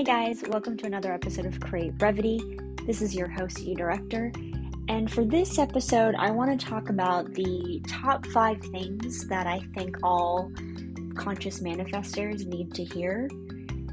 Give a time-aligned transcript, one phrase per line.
[0.00, 2.58] Hey guys, welcome to another episode of Create Brevity.
[2.86, 4.32] This is your host, E Director.
[4.88, 9.60] And for this episode, I want to talk about the top five things that I
[9.74, 10.50] think all
[11.16, 13.28] conscious manifestors need to hear.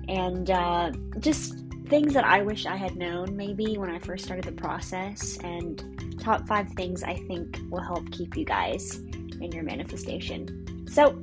[0.08, 4.46] And uh, just things that I wish I had known maybe when I first started
[4.46, 5.38] the process.
[5.44, 10.88] And top five things I think will help keep you guys in your manifestation.
[10.90, 11.22] So,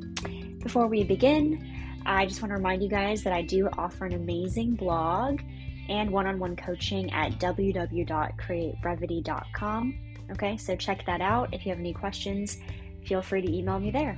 [0.63, 1.74] before we begin,
[2.07, 5.41] I just want to remind you guys that I do offer an amazing blog
[5.89, 9.99] and one on one coaching at www.createbrevity.com.
[10.33, 11.53] Okay, so check that out.
[11.53, 12.59] If you have any questions,
[13.07, 14.17] feel free to email me there.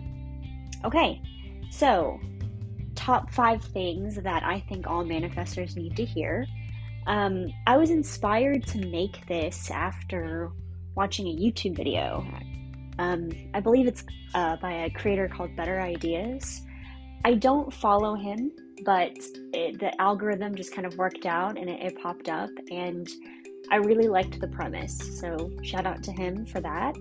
[0.84, 1.20] Okay,
[1.70, 2.20] so
[2.94, 6.46] top five things that I think all manifestors need to hear.
[7.06, 10.50] Um, I was inspired to make this after
[10.94, 12.26] watching a YouTube video.
[12.98, 16.62] Um, I believe it's uh, by a creator called Better Ideas.
[17.26, 18.52] I don't follow him,
[18.84, 19.18] but
[19.52, 23.10] it, the algorithm just kind of worked out and it, it popped up, and
[23.68, 24.96] I really liked the premise.
[25.18, 26.94] So, shout out to him for that.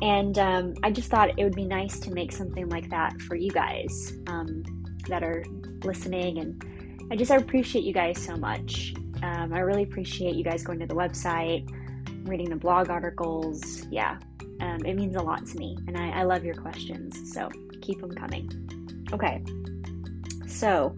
[0.00, 3.34] And um, I just thought it would be nice to make something like that for
[3.34, 4.62] you guys um,
[5.08, 5.44] that are
[5.84, 6.38] listening.
[6.38, 8.94] And I just I appreciate you guys so much.
[9.22, 11.68] Um, I really appreciate you guys going to the website,
[12.26, 13.84] reading the blog articles.
[13.90, 14.16] Yeah,
[14.62, 15.76] um, it means a lot to me.
[15.88, 17.34] And I, I love your questions.
[17.34, 17.50] So
[17.82, 18.71] keep them coming.
[19.12, 19.42] Okay,
[20.46, 20.96] so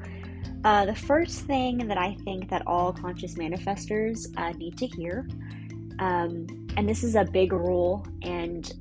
[0.64, 5.28] uh, the first thing that I think that all conscious manifestors uh, need to hear,
[5.98, 8.72] um, and this is a big rule, and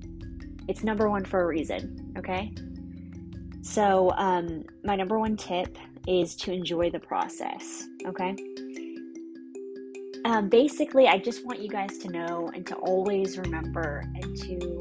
[0.68, 2.14] it's number one for a reason.
[2.18, 2.54] Okay,
[3.62, 7.88] so um, my number one tip is to enjoy the process.
[8.06, 8.36] Okay.
[10.26, 14.73] Um, basically, I just want you guys to know and to always remember and to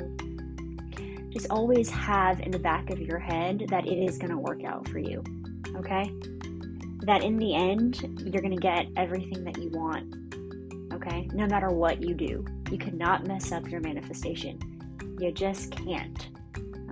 [1.33, 4.64] just always have in the back of your head that it is going to work
[4.64, 5.22] out for you.
[5.77, 6.12] Okay?
[7.05, 10.14] That in the end, you're going to get everything that you want.
[10.92, 11.28] Okay?
[11.32, 14.59] No matter what you do, you cannot mess up your manifestation.
[15.19, 16.28] You just can't.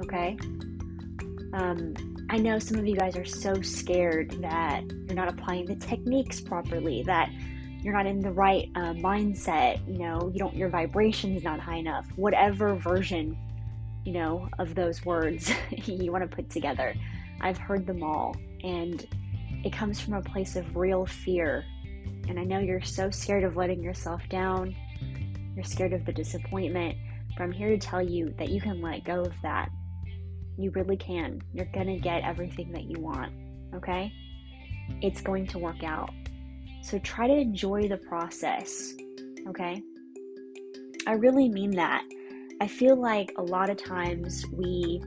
[0.03, 0.37] Okay?
[1.53, 1.95] Um,
[2.31, 6.41] I know some of you guys are so scared that you're not applying the techniques
[6.41, 7.29] properly, that
[7.83, 11.77] you're not in the right uh, mindset, you know, you don't, your vibration's not high
[11.77, 13.37] enough, whatever version
[14.11, 15.53] you know, of those words
[15.87, 16.97] you want to put together.
[17.41, 18.35] I've heard them all,
[18.65, 19.07] and
[19.65, 21.65] it comes from a place of real fear.
[22.29, 24.75] And I know you're so scared of letting yourself down,
[25.55, 26.99] you're scared of the disappointment,
[27.37, 29.71] but I'm here to tell you that you can let go of that.
[30.59, 31.41] You really can.
[31.55, 33.33] You're going to get everything that you want,
[33.77, 34.13] okay?
[35.03, 36.11] It's going to work out.
[36.83, 38.93] So try to enjoy the process,
[39.47, 39.81] okay?
[41.07, 42.03] I really mean that.
[42.61, 45.03] I feel like a lot of times we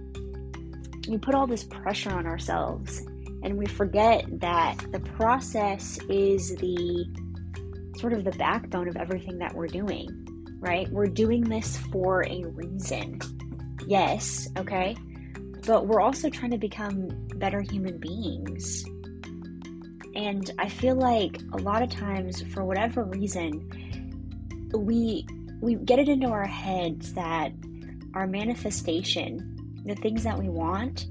[1.07, 3.01] we put all this pressure on ourselves
[3.43, 7.05] and we forget that the process is the
[7.99, 10.09] sort of the backbone of everything that we're doing,
[10.59, 10.89] right?
[10.89, 13.19] We're doing this for a reason.
[13.85, 14.95] Yes, okay?
[15.67, 18.85] But we're also trying to become better human beings.
[20.15, 23.69] And I feel like a lot of times for whatever reason
[24.73, 25.27] we
[25.63, 27.53] we get it into our heads that
[28.13, 31.07] our manifestation, the things that we want,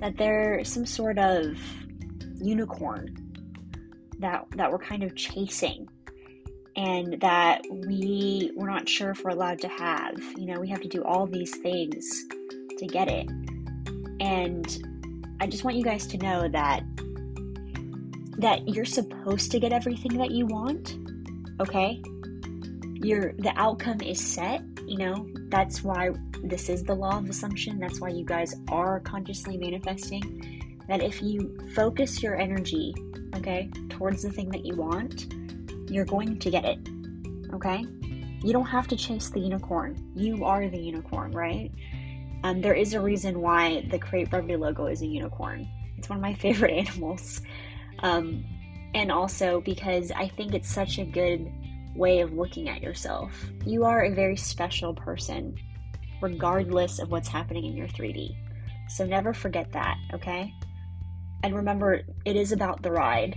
[0.00, 1.56] that they're some sort of
[2.40, 3.16] unicorn
[4.18, 5.86] that that we're kind of chasing
[6.76, 10.20] and that we we're not sure if we're allowed to have.
[10.36, 12.04] You know, we have to do all these things
[12.78, 13.28] to get it.
[14.20, 16.82] And I just want you guys to know that
[18.38, 20.96] that you're supposed to get everything that you want,
[21.60, 22.02] okay?
[23.02, 25.28] Your the outcome is set you know?
[25.48, 26.10] That's why
[26.42, 27.78] this is the law of assumption.
[27.78, 30.80] That's why you guys are consciously manifesting.
[30.88, 32.94] That if you focus your energy
[33.36, 35.34] okay towards the thing that you want
[35.90, 36.78] you're going to get it
[37.52, 37.84] okay?
[38.42, 39.96] You don't have to chase the unicorn.
[40.14, 41.70] You are the unicorn right?
[42.42, 45.68] Um, there is a reason why the create brevity logo is a unicorn.
[45.98, 47.42] It's one of my favorite animals.
[47.98, 48.44] Um,
[48.94, 51.52] and also because i think it's such a good
[51.98, 53.32] way of looking at yourself.
[53.66, 55.56] You are a very special person,
[56.22, 58.34] regardless of what's happening in your 3D.
[58.88, 60.54] So never forget that, okay?
[61.42, 63.36] And remember, it is about the ride,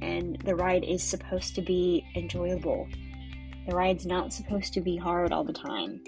[0.00, 2.88] and the ride is supposed to be enjoyable.
[3.68, 6.00] The ride's not supposed to be hard all the time,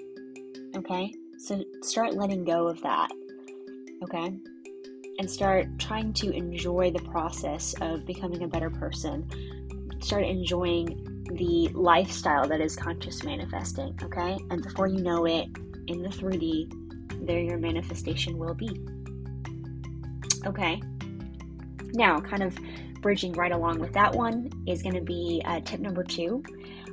[0.77, 1.13] okay?
[1.39, 3.11] So start letting go of that,
[4.05, 4.33] okay?
[5.19, 9.29] And start trying to enjoy the process of becoming a better person.
[10.01, 14.39] Start enjoying the lifestyle that is conscious manifesting, okay?
[14.51, 15.49] And before you know it,
[15.87, 18.69] in the 3D, there your manifestation will be.
[20.47, 20.81] Okay.
[21.95, 22.57] Now, kind of
[23.01, 26.43] bridging right along with that one is going to be uh, tip number two,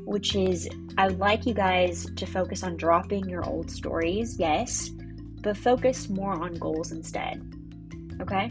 [0.06, 4.90] which is I would like you guys to focus on dropping your old stories, yes,
[5.42, 7.42] but focus more on goals instead.
[8.22, 8.50] Okay?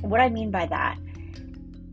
[0.00, 0.98] What I mean by that,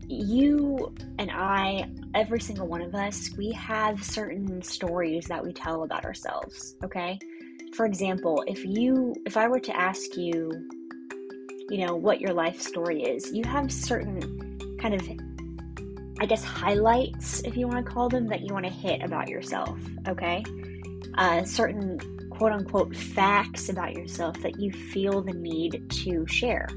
[0.08, 5.82] you and I, every single one of us, we have certain stories that we tell
[5.82, 7.18] about ourselves, okay?
[7.74, 10.68] For example, if you if I were to ask you,
[11.68, 15.08] you know, what your life story is, you have certain kind of
[16.20, 19.28] I guess highlights, if you want to call them, that you want to hit about
[19.28, 19.76] yourself,
[20.06, 20.44] okay?
[21.18, 21.98] Uh, certain
[22.30, 26.68] quote unquote facts about yourself that you feel the need to share,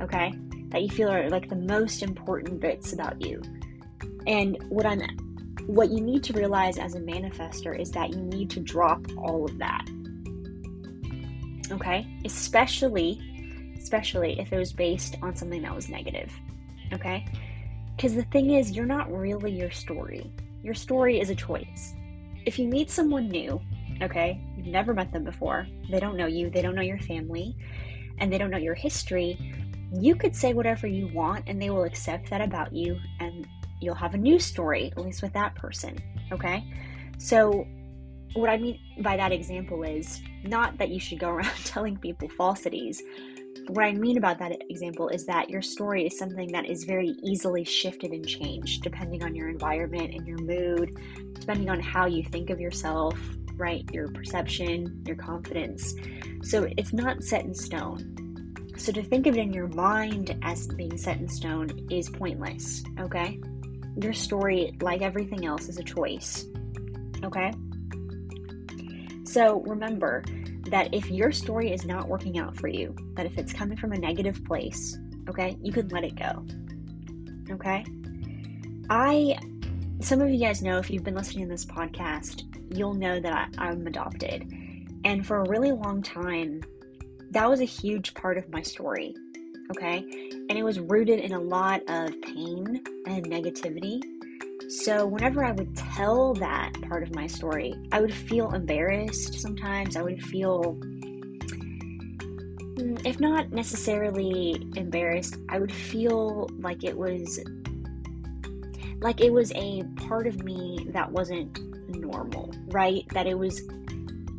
[0.00, 0.32] okay?
[0.68, 3.42] That you feel are like the most important bits about you.
[4.26, 5.00] And what I'm
[5.66, 9.44] what you need to realize as a manifester is that you need to drop all
[9.44, 9.86] of that.
[11.70, 12.06] Okay?
[12.24, 13.20] Especially
[13.80, 16.30] especially if it was based on something that was negative.
[16.92, 17.26] Okay?
[17.96, 20.30] Because the thing is, you're not really your story.
[20.62, 21.94] Your story is a choice.
[22.46, 23.60] If you meet someone new,
[24.02, 27.56] okay, you've never met them before, they don't know you, they don't know your family,
[28.18, 29.38] and they don't know your history,
[29.92, 33.46] you could say whatever you want and they will accept that about you and
[33.80, 35.98] you'll have a new story, at least with that person,
[36.32, 36.64] okay?
[37.18, 37.66] So,
[38.34, 42.28] what I mean by that example is not that you should go around telling people
[42.28, 43.02] falsities.
[43.66, 47.14] What I mean about that example is that your story is something that is very
[47.22, 50.96] easily shifted and changed depending on your environment and your mood,
[51.34, 53.18] depending on how you think of yourself,
[53.56, 53.84] right?
[53.92, 55.94] Your perception, your confidence.
[56.42, 58.16] So it's not set in stone.
[58.76, 62.82] So to think of it in your mind as being set in stone is pointless,
[62.98, 63.40] okay?
[63.96, 66.46] Your story, like everything else, is a choice,
[67.24, 67.52] okay?
[69.24, 70.24] So remember
[70.70, 73.92] that if your story is not working out for you, that if it's coming from
[73.92, 74.98] a negative place,
[75.28, 76.44] okay, you can let it go,
[77.50, 77.84] okay?
[78.88, 79.38] I,
[80.00, 82.44] some of you guys know if you've been listening to this podcast,
[82.76, 84.52] you'll know that I, I'm adopted.
[85.04, 86.62] And for a really long time,
[87.30, 89.14] that was a huge part of my story.
[89.70, 90.04] Okay.
[90.48, 94.02] And it was rooted in a lot of pain and negativity.
[94.68, 99.96] So, whenever I would tell that part of my story, I would feel embarrassed sometimes.
[99.96, 100.76] I would feel,
[102.74, 107.40] mm, if not necessarily embarrassed, I would feel like it was
[109.00, 111.58] like it was a part of me that wasn't
[111.88, 113.04] normal, right?
[113.12, 113.62] That it was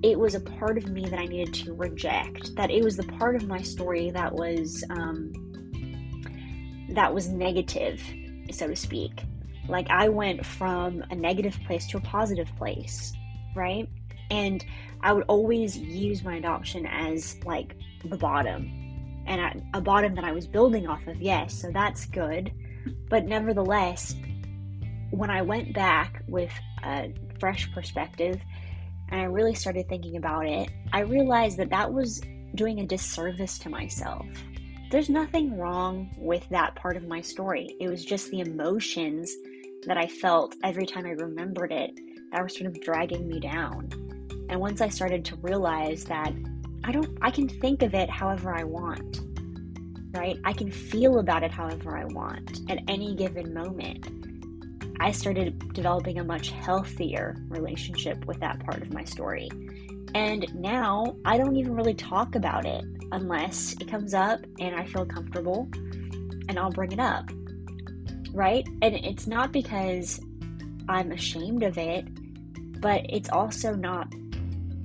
[0.03, 2.55] it was a part of me that I needed to reject.
[2.55, 5.31] That it was the part of my story that was um,
[6.89, 8.01] that was negative,
[8.51, 9.23] so to speak.
[9.67, 13.13] Like I went from a negative place to a positive place,
[13.55, 13.87] right?
[14.29, 14.65] And
[15.01, 18.81] I would always use my adoption as like the bottom
[19.27, 21.21] and I, a bottom that I was building off of.
[21.21, 22.51] Yes, so that's good.
[23.09, 24.15] But nevertheless,
[25.11, 26.51] when I went back with
[26.83, 28.39] a fresh perspective
[29.11, 32.21] and I really started thinking about it, I realized that that was
[32.55, 34.25] doing a disservice to myself.
[34.89, 37.75] There's nothing wrong with that part of my story.
[37.79, 39.31] It was just the emotions
[39.85, 41.91] that I felt every time I remembered it
[42.31, 43.89] that were sort of dragging me down.
[44.49, 46.33] And once I started to realize that
[46.83, 49.21] I don't I can think of it however I want.
[50.13, 50.37] Right?
[50.43, 54.20] I can feel about it however I want at any given moment.
[55.01, 59.49] I started developing a much healthier relationship with that part of my story.
[60.13, 64.85] And now I don't even really talk about it unless it comes up and I
[64.85, 67.31] feel comfortable and I'll bring it up.
[68.31, 68.63] Right?
[68.83, 70.21] And it's not because
[70.87, 72.05] I'm ashamed of it,
[72.79, 74.13] but it's also not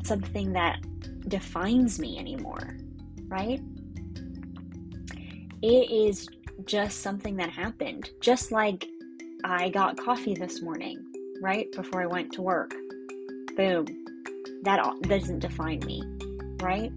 [0.03, 0.79] something that
[1.29, 2.79] defines me anymore.
[3.29, 3.61] Right?
[5.61, 6.27] It is
[6.65, 8.09] just something that happened.
[8.23, 8.89] Just like
[9.45, 11.05] I got coffee this morning,
[11.41, 11.71] right?
[11.73, 12.75] Before I went to work.
[13.57, 13.87] Boom.
[14.63, 16.03] That doesn't define me,
[16.61, 16.93] right?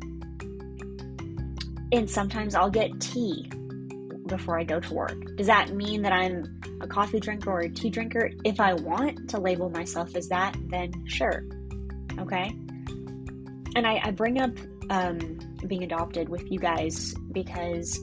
[1.91, 3.49] And sometimes I'll get tea
[4.27, 5.35] before I go to work.
[5.35, 8.31] Does that mean that I'm a coffee drinker or a tea drinker?
[8.43, 11.45] If I want to label myself as that, then sure.
[12.19, 12.55] Okay?
[13.75, 14.51] And I, I bring up
[14.89, 17.99] um, being adopted with you guys because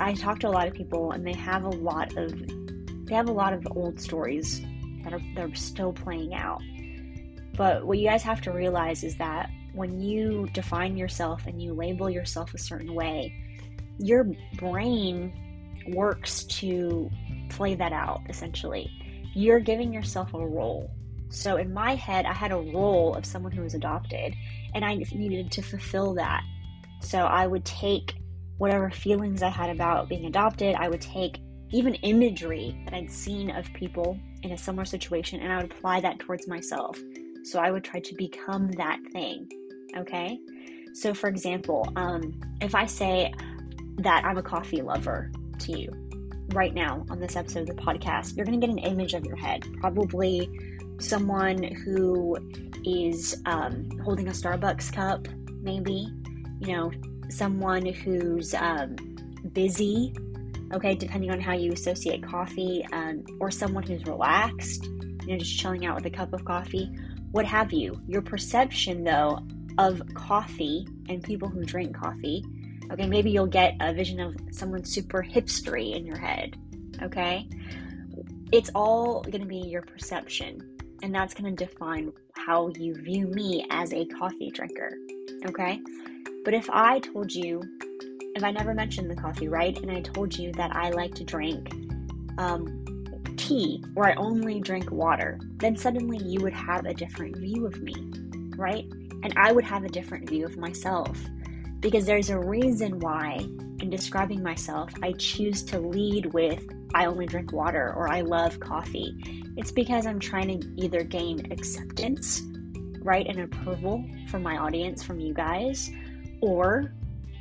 [0.00, 2.32] I talk to a lot of people and they have a lot of
[3.12, 4.62] they have a lot of old stories
[5.04, 6.62] that are they're still playing out.
[7.54, 11.74] But what you guys have to realize is that when you define yourself and you
[11.74, 13.34] label yourself a certain way,
[13.98, 15.30] your brain
[15.88, 17.10] works to
[17.50, 18.90] play that out essentially.
[19.34, 20.90] You're giving yourself a role.
[21.28, 24.34] So in my head, I had a role of someone who was adopted,
[24.74, 26.42] and I needed to fulfill that.
[27.00, 28.14] So I would take
[28.56, 31.41] whatever feelings I had about being adopted, I would take
[31.72, 36.00] even imagery that I'd seen of people in a similar situation and I would apply
[36.00, 37.00] that towards myself.
[37.44, 39.50] So I would try to become that thing.
[39.96, 40.38] Okay?
[40.94, 43.32] So, for example, um, if I say
[43.98, 45.90] that I'm a coffee lover to you
[46.48, 49.24] right now on this episode of the podcast, you're going to get an image of
[49.24, 49.64] your head.
[49.80, 50.50] Probably
[50.98, 52.36] someone who
[52.84, 55.26] is um, holding a Starbucks cup,
[55.62, 56.08] maybe,
[56.60, 56.90] you know,
[57.30, 58.96] someone who's um,
[59.52, 60.14] busy,
[60.72, 65.58] okay, depending on how you associate coffee, um, or someone who's relaxed, you know, just
[65.58, 66.90] chilling out with a cup of coffee,
[67.30, 68.00] what have you.
[68.06, 69.38] Your perception, though,
[69.78, 72.44] of coffee and people who drink coffee,
[72.90, 76.56] okay, maybe you'll get a vision of someone super hipstery in your head,
[77.02, 77.48] okay?
[78.52, 83.26] It's all going to be your perception, and that's going to define how you view
[83.28, 84.92] me as a coffee drinker,
[85.46, 85.80] okay?
[86.44, 87.62] But if I told you,
[88.34, 91.24] if I never mentioned the coffee, right, and I told you that I like to
[91.24, 91.72] drink
[92.38, 92.84] um,
[93.36, 97.82] tea or I only drink water, then suddenly you would have a different view of
[97.82, 97.94] me,
[98.56, 98.84] right?
[99.22, 101.18] And I would have a different view of myself
[101.80, 103.36] because there's a reason why,
[103.80, 106.62] in describing myself, I choose to lead with
[106.94, 109.16] I only drink water or I love coffee.
[109.56, 112.42] It's because I'm trying to either gain acceptance,
[113.00, 115.90] right, and approval from my audience, from you guys,
[116.40, 116.92] or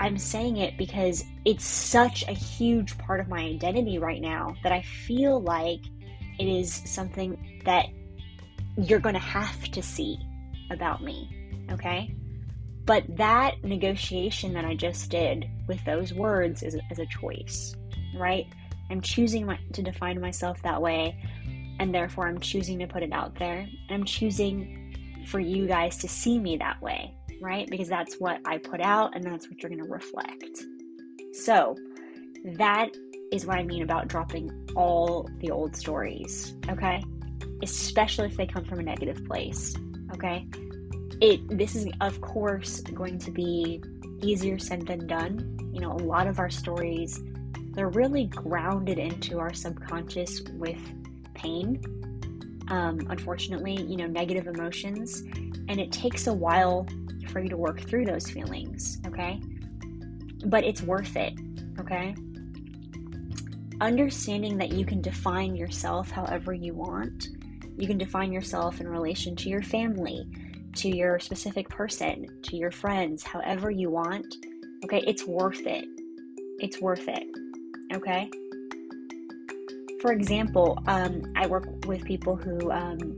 [0.01, 4.71] I'm saying it because it's such a huge part of my identity right now that
[4.71, 5.81] I feel like
[6.39, 7.85] it is something that
[8.77, 10.17] you're going to have to see
[10.71, 11.63] about me.
[11.71, 12.15] Okay?
[12.85, 17.75] But that negotiation that I just did with those words is, is a choice,
[18.17, 18.47] right?
[18.89, 21.15] I'm choosing my, to define myself that way,
[21.79, 23.67] and therefore I'm choosing to put it out there.
[23.91, 27.69] I'm choosing for you guys to see me that way right?
[27.69, 30.63] Because that's what I put out and that's what you're going to reflect.
[31.33, 31.75] So,
[32.57, 32.89] that
[33.31, 37.03] is what I mean about dropping all the old stories, okay?
[37.63, 39.75] Especially if they come from a negative place,
[40.13, 40.45] okay?
[41.21, 43.81] It this is of course going to be
[44.21, 45.57] easier said than done.
[45.71, 47.21] You know, a lot of our stories
[47.73, 50.79] they're really grounded into our subconscious with
[51.33, 51.81] pain.
[52.67, 56.85] Um, unfortunately, you know, negative emotions, and it takes a while
[57.31, 59.39] for you to work through those feelings, okay?
[60.45, 61.33] But it's worth it,
[61.79, 62.15] okay?
[63.79, 67.29] Understanding that you can define yourself however you want.
[67.77, 70.27] You can define yourself in relation to your family,
[70.75, 74.35] to your specific person, to your friends, however you want.
[74.83, 75.85] Okay, it's worth it.
[76.59, 77.23] It's worth it.
[77.93, 78.29] Okay?
[80.01, 83.17] For example, um, I work with people who um,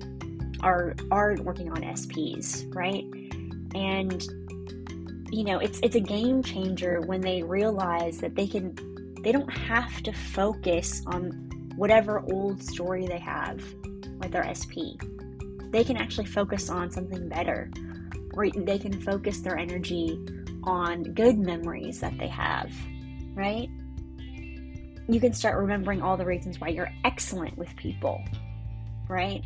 [0.62, 3.06] are are working on SPs, right?
[3.76, 4.24] And
[5.32, 8.76] you know it's it's a game changer when they realize that they can
[9.24, 13.64] they don't have to focus on whatever old story they have
[14.20, 15.00] with their SP.
[15.72, 17.72] They can actually focus on something better,
[18.34, 20.20] or they can focus their energy
[20.64, 22.72] on good memories that they have,
[23.34, 23.70] right?
[25.08, 28.24] You can start remembering all the reasons why you're excellent with people,
[29.10, 29.42] right?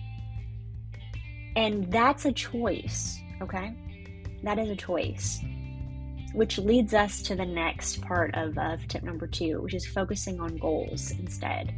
[1.56, 3.74] And that's a choice, okay?
[4.44, 5.40] That is a choice.
[6.34, 10.40] Which leads us to the next part of, of tip number two, which is focusing
[10.40, 11.74] on goals instead.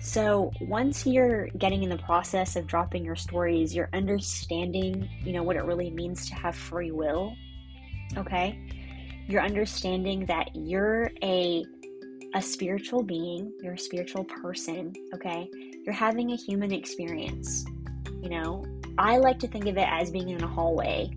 [0.00, 5.42] So once you're getting in the process of dropping your stories, you're understanding, you know,
[5.42, 7.34] what it really means to have free will.
[8.16, 8.58] Okay?
[9.26, 11.64] You're understanding that you're a
[12.34, 15.48] a spiritual being, you're a spiritual person, okay?
[15.82, 17.64] You're having a human experience.
[18.22, 18.66] You know,
[18.98, 21.10] I like to think of it as being in a hallway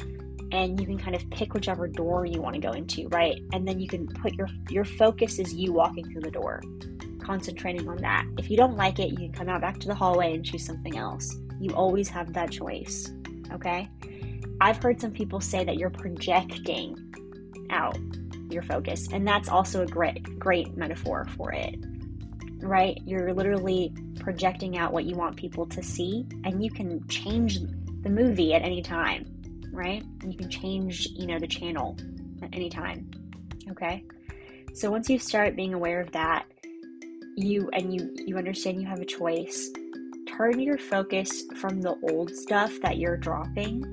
[0.52, 3.42] and you can kind of pick whichever door you want to go into, right?
[3.54, 6.62] And then you can put your your focus is you walking through the door,
[7.22, 8.26] concentrating on that.
[8.38, 10.66] If you don't like it, you can come out back to the hallway and choose
[10.66, 11.36] something else.
[11.60, 13.12] You always have that choice,
[13.54, 13.90] okay?
[14.60, 16.98] I've heard some people say that you're projecting
[17.70, 17.98] out
[18.50, 21.76] your focus, and that's also a great great metaphor for it.
[22.60, 23.00] Right?
[23.06, 27.60] You're literally projecting out what you want people to see, and you can change
[28.02, 29.31] the movie at any time
[29.72, 30.04] right?
[30.22, 31.98] And you can change, you know, the channel
[32.42, 33.10] at any time.
[33.70, 34.04] Okay?
[34.74, 36.46] So once you start being aware of that,
[37.36, 39.70] you and you you understand you have a choice.
[40.28, 43.84] Turn your focus from the old stuff that you're dropping,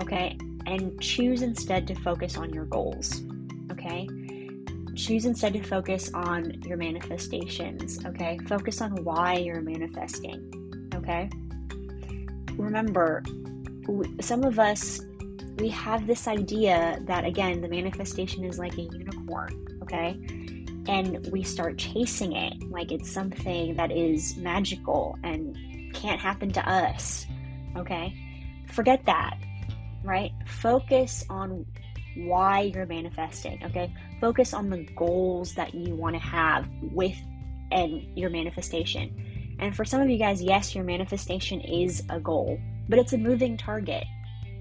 [0.00, 0.36] okay?
[0.66, 3.22] And choose instead to focus on your goals.
[3.72, 4.08] Okay?
[4.94, 8.38] Choose instead to focus on your manifestations, okay?
[8.46, 11.28] Focus on why you're manifesting, okay?
[12.56, 13.22] Remember,
[14.20, 15.00] some of us
[15.60, 20.18] we have this idea that, again, the manifestation is like a unicorn, okay?
[20.88, 25.56] And we start chasing it like it's something that is magical and
[25.94, 27.26] can't happen to us,
[27.76, 28.14] okay?
[28.68, 29.36] Forget that,
[30.02, 30.32] right?
[30.46, 31.66] Focus on
[32.16, 33.94] why you're manifesting, okay?
[34.20, 37.16] Focus on the goals that you want to have with
[37.70, 39.56] and your manifestation.
[39.60, 43.18] And for some of you guys, yes, your manifestation is a goal, but it's a
[43.18, 44.04] moving target,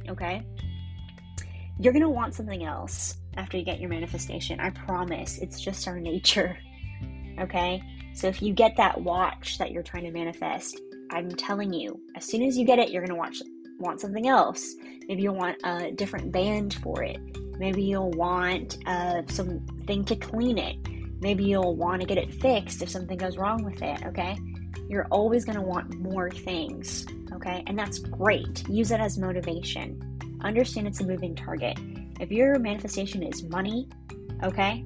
[0.09, 0.43] okay?
[1.81, 4.59] You're going to want something else after you get your manifestation.
[4.59, 5.37] I promise.
[5.37, 6.57] It's just our nature,
[7.39, 7.81] okay?
[8.13, 12.25] So if you get that watch that you're trying to manifest, I'm telling you, as
[12.25, 13.41] soon as you get it, you're going to watch
[13.79, 14.75] want something else.
[15.07, 17.17] Maybe you'll want a different band for it.
[17.57, 20.77] Maybe you'll want uh, something to clean it.
[21.21, 24.37] Maybe you'll want to get it fixed if something goes wrong with it, okay?
[24.89, 27.63] You're always going to want more things, okay?
[27.67, 28.67] And that's great.
[28.67, 30.08] Use it as motivation.
[30.41, 31.77] Understand it's a moving target.
[32.19, 33.87] If your manifestation is money,
[34.43, 34.85] okay?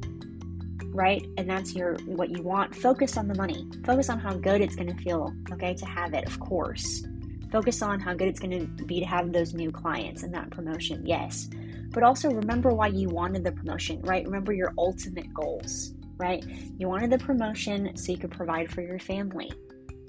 [0.86, 1.26] Right?
[1.38, 3.68] And that's your what you want, focus on the money.
[3.86, 7.04] Focus on how good it's going to feel, okay, to have it, of course.
[7.52, 10.50] Focus on how good it's going to be to have those new clients and that
[10.50, 11.50] promotion, yes.
[11.92, 14.26] But also remember why you wanted the promotion, right?
[14.26, 16.44] Remember your ultimate goals, right?
[16.78, 19.52] You wanted the promotion so you could provide for your family.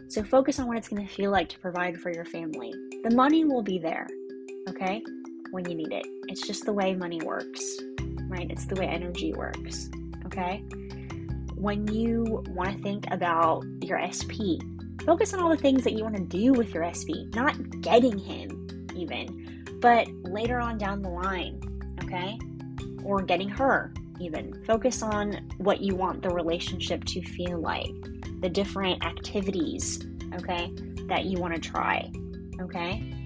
[0.08, 2.72] So focus on what it's going to feel like to provide for your family.
[3.02, 4.06] The money will be there,
[4.68, 5.02] okay,
[5.54, 6.06] when you need it.
[6.28, 7.78] It's just the way money works,
[8.28, 8.50] right?
[8.50, 9.88] It's the way energy works,
[10.26, 10.58] okay?
[11.54, 14.60] When you want to think about your SP,
[15.04, 18.16] Focus on all the things that you want to do with your SP, not getting
[18.16, 21.60] him even, but later on down the line,
[22.02, 22.38] okay?
[23.04, 24.64] Or getting her even.
[24.64, 27.92] Focus on what you want the relationship to feel like,
[28.40, 30.00] the different activities,
[30.36, 30.72] okay,
[31.08, 32.10] that you want to try,
[32.62, 33.23] okay?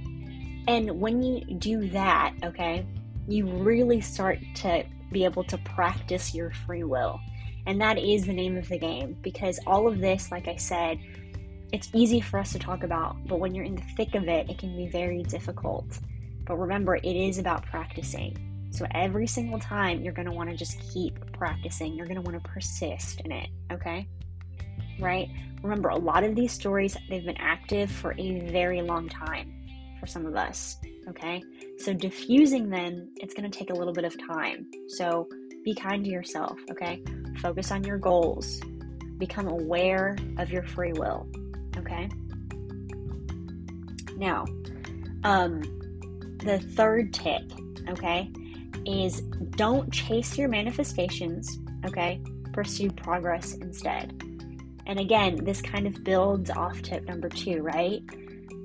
[0.68, 2.86] And when you do that, okay,
[3.26, 7.18] you really start to be able to practice your free will.
[7.66, 10.98] And that is the name of the game because all of this, like I said,
[11.72, 14.50] it's easy for us to talk about, but when you're in the thick of it,
[14.50, 15.98] it can be very difficult.
[16.46, 18.36] But remember, it is about practicing.
[18.70, 21.94] So every single time, you're going to want to just keep practicing.
[21.94, 24.06] You're going to want to persist in it, okay?
[25.00, 25.30] Right?
[25.62, 29.57] Remember, a lot of these stories, they've been active for a very long time
[29.98, 30.76] for some of us,
[31.08, 31.42] okay?
[31.78, 34.66] So diffusing them, it's going to take a little bit of time.
[34.88, 35.28] So
[35.64, 37.02] be kind to yourself, okay?
[37.40, 38.60] Focus on your goals.
[39.18, 41.28] Become aware of your free will.
[41.76, 42.08] Okay.
[44.16, 44.44] Now,
[45.24, 45.62] um,
[46.38, 47.52] the third tip,
[47.88, 48.30] okay,
[48.86, 49.20] is
[49.56, 52.20] don't chase your manifestations, okay?
[52.52, 54.22] Pursue progress instead.
[54.86, 58.02] And again, this kind of builds off tip number two, right?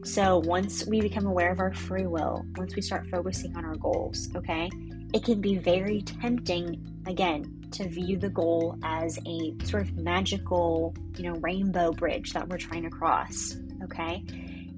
[0.03, 3.75] So once we become aware of our free will, once we start focusing on our
[3.75, 4.69] goals, okay,
[5.13, 10.93] it can be very tempting, again, to view the goal as a sort of magical,
[11.17, 14.23] you know, rainbow bridge that we're trying to cross, okay?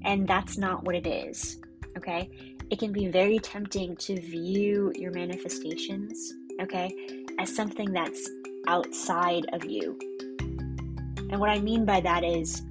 [0.04, 1.60] And that's not what it is,
[1.96, 2.30] okay?
[2.70, 8.30] It can be very tempting to view your manifestations, okay, as something that's
[8.68, 9.98] outside of you.
[10.38, 12.62] And what I mean by that is,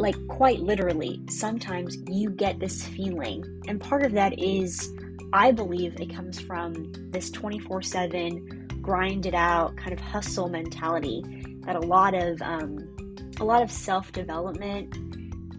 [0.00, 4.90] like, quite literally, sometimes you get this feeling, and part of that is,
[5.32, 11.22] I believe it comes from this 24 7 grind it out kind of hustle mentality
[11.66, 12.78] that a lot of um,
[13.38, 14.96] a lot of self development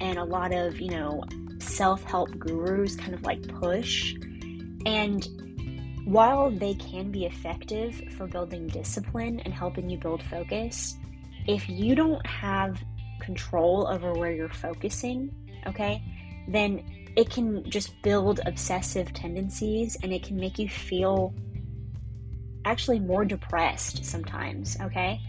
[0.02, 1.24] and a lot of you know
[1.60, 4.16] self help gurus kind of like push.
[4.86, 5.28] And
[6.06, 10.98] while they can be effective for building discipline and helping you build focus
[11.48, 12.84] if you don't have
[13.22, 15.34] control over where you're focusing
[15.66, 16.04] okay
[16.48, 16.84] then
[17.16, 21.34] it can just build obsessive tendencies and it can make you feel
[22.66, 25.20] actually more depressed sometimes, okay?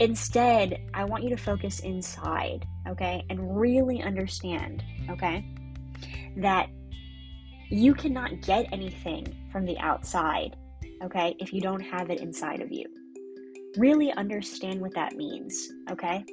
[0.00, 3.24] Instead, I want you to focus inside, okay?
[3.30, 5.44] And really understand, okay?
[6.36, 6.68] That
[7.68, 10.56] you cannot get anything from the outside,
[11.02, 11.34] okay?
[11.40, 12.86] If you don't have it inside of you.
[13.76, 16.24] Really understand what that means, okay?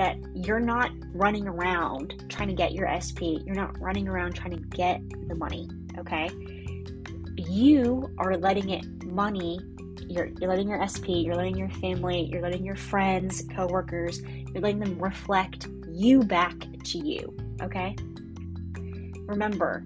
[0.00, 3.44] That you're not running around trying to get your SP.
[3.44, 6.30] You're not running around trying to get the money, okay?
[7.48, 9.58] you are letting it money
[10.08, 14.60] you're, you're letting your SP, you're letting your family, you're letting your friends, coworkers, you're
[14.60, 17.94] letting them reflect you back to you, okay?
[19.26, 19.84] Remember,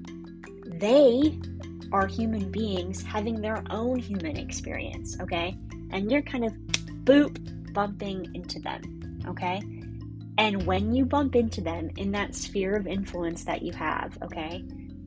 [0.64, 1.38] they
[1.92, 5.59] are human beings having their own human experience, okay?
[5.90, 6.55] And you're kind of
[7.05, 9.61] boop bumping into them, okay?
[10.38, 14.64] And when you bump into them in that sphere of influence that you have, okay,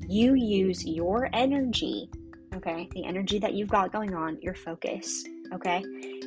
[0.08, 2.10] you use your energy,
[2.56, 5.84] okay, the energy that you've got going on, your focus, okay,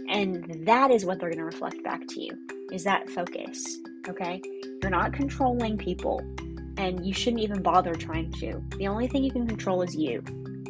[0.08, 2.36] and that is what they're going to reflect back to you
[2.72, 4.42] is that focus, okay?
[4.82, 6.20] You're not controlling people,
[6.76, 8.62] and you shouldn't even bother trying to.
[8.76, 10.22] The only thing you can control is you,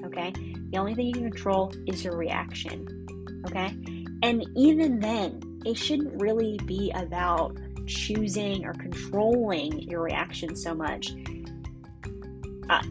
[0.05, 0.33] okay?
[0.71, 3.77] The only thing you can control is your reaction, okay?
[4.23, 7.57] And even then, it shouldn't really be about
[7.91, 11.13] choosing or controlling your reaction so much.
[12.69, 12.83] Uh,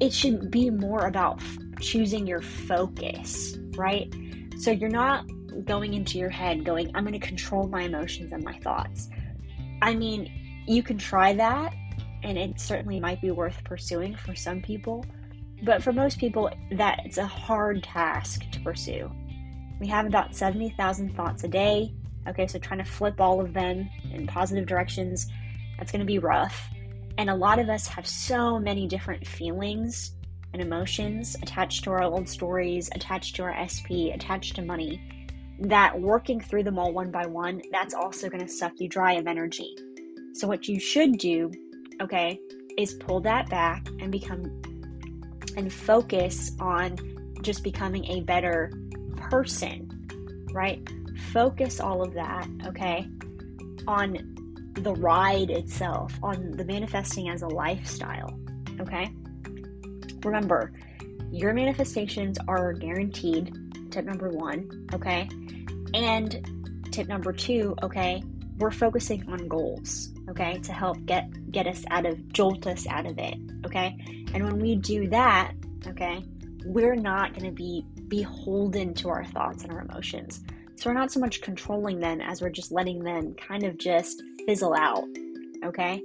[0.00, 4.12] it should be more about f- choosing your focus, right?
[4.58, 5.24] So you're not
[5.64, 9.08] going into your head going, I'm going to control my emotions and my thoughts.
[9.80, 10.30] I mean,
[10.66, 11.74] you can try that,
[12.22, 15.04] and it certainly might be worth pursuing for some people.
[15.64, 19.10] But for most people, that it's a hard task to pursue.
[19.80, 21.94] We have about 70,000 thoughts a day.
[22.28, 25.26] Okay, so trying to flip all of them in positive directions,
[25.78, 26.68] that's going to be rough.
[27.18, 30.12] And a lot of us have so many different feelings
[30.52, 35.00] and emotions attached to our old stories, attached to our SP, attached to money,
[35.58, 39.12] that working through them all one by one, that's also going to suck you dry
[39.12, 39.76] of energy.
[40.34, 41.50] So, what you should do,
[42.00, 42.38] okay,
[42.78, 44.44] is pull that back and become
[45.56, 46.96] and focus on
[47.42, 48.72] just becoming a better
[49.16, 49.88] person,
[50.52, 50.80] right?
[51.30, 53.06] Focus all of that, okay,
[53.86, 58.38] on the ride itself, on the manifesting as a lifestyle,
[58.80, 59.10] okay?
[60.24, 60.72] Remember,
[61.30, 63.54] your manifestations are guaranteed.
[63.90, 65.28] Tip number one, okay?
[65.94, 68.22] And tip number two, okay,
[68.58, 73.06] we're focusing on goals, okay, to help get get us out of jolt us out
[73.06, 73.34] of it,
[73.66, 73.96] okay?
[74.34, 75.52] And when we do that,
[75.86, 76.22] okay,
[76.64, 80.42] we're not going to be beholden to our thoughts and our emotions.
[80.82, 84.20] So we're not so much controlling them as we're just letting them kind of just
[84.46, 85.04] fizzle out,
[85.64, 86.02] okay?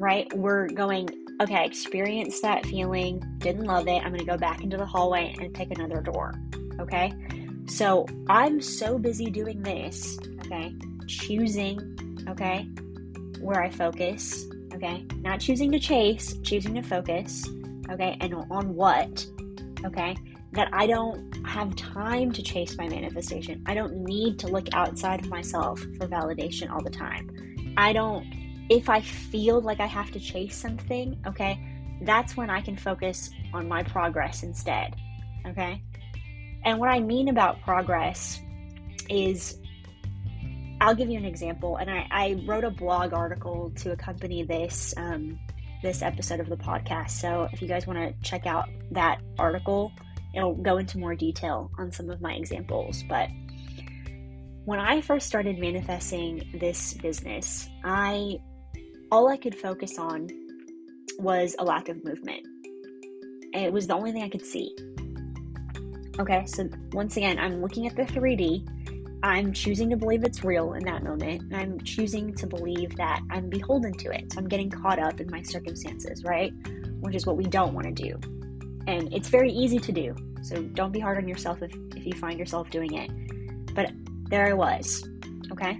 [0.00, 0.26] Right?
[0.34, 1.08] We're going,
[1.40, 4.02] okay, I experienced that feeling, didn't love it.
[4.02, 6.34] I'm going to go back into the hallway and pick another door,
[6.80, 7.12] okay?
[7.66, 10.74] So I'm so busy doing this, okay?
[11.06, 12.64] Choosing, okay,
[13.38, 14.44] where I focus,
[14.74, 15.06] okay?
[15.18, 17.48] Not choosing to chase, choosing to focus,
[17.88, 18.16] okay?
[18.20, 19.24] And on what,
[19.84, 20.16] okay?
[20.52, 23.62] That I don't have time to chase my manifestation.
[23.66, 27.74] I don't need to look outside of myself for validation all the time.
[27.76, 28.26] I don't,
[28.68, 31.58] if I feel like I have to chase something, okay,
[32.02, 34.94] that's when I can focus on my progress instead,
[35.46, 35.82] okay?
[36.64, 38.40] And what I mean about progress
[39.08, 39.58] is
[40.80, 41.76] I'll give you an example.
[41.76, 45.38] And I, I wrote a blog article to accompany this um,
[45.82, 47.10] this episode of the podcast.
[47.10, 49.92] So if you guys want to check out that article,
[50.34, 53.02] it'll go into more detail on some of my examples.
[53.08, 53.28] But
[54.64, 58.38] when I first started manifesting this business, I
[59.10, 60.28] all I could focus on
[61.18, 62.46] was a lack of movement.
[63.54, 64.74] And it was the only thing I could see.
[66.18, 68.68] Okay, so once again, I'm looking at the 3D.
[69.22, 73.20] I'm choosing to believe it's real in that moment, and I'm choosing to believe that
[73.30, 74.32] I'm beholden to it.
[74.32, 76.52] So I'm getting caught up in my circumstances, right?
[77.00, 78.41] Which is what we don't want to do.
[78.86, 80.14] And it's very easy to do.
[80.42, 83.74] So don't be hard on yourself if, if you find yourself doing it.
[83.74, 83.92] But
[84.28, 85.08] there I was.
[85.52, 85.78] Okay?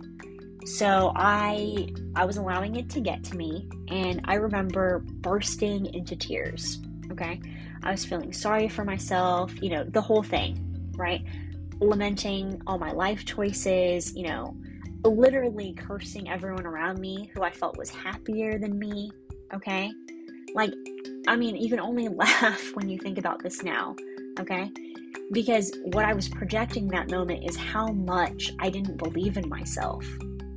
[0.64, 6.14] So I I was allowing it to get to me and I remember bursting into
[6.14, 6.80] tears.
[7.10, 7.40] Okay?
[7.82, 11.24] I was feeling sorry for myself, you know, the whole thing, right?
[11.80, 14.56] Lamenting all my life choices, you know,
[15.04, 19.10] literally cursing everyone around me who I felt was happier than me,
[19.52, 19.90] okay?
[20.54, 20.72] Like,
[21.26, 23.96] I mean, you can only laugh when you think about this now,
[24.38, 24.70] okay?
[25.30, 30.04] Because what I was projecting that moment is how much I didn't believe in myself,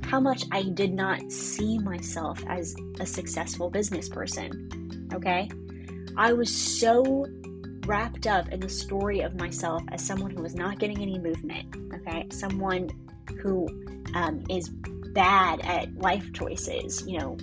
[0.04, 5.48] how much I did not see myself as a successful business person, okay?
[6.16, 7.26] I was so
[7.86, 11.74] wrapped up in the story of myself as someone who was not getting any movement,
[11.94, 12.26] okay?
[12.30, 12.90] Someone
[13.40, 13.68] who
[14.14, 17.36] um, is bad at life choices, you know,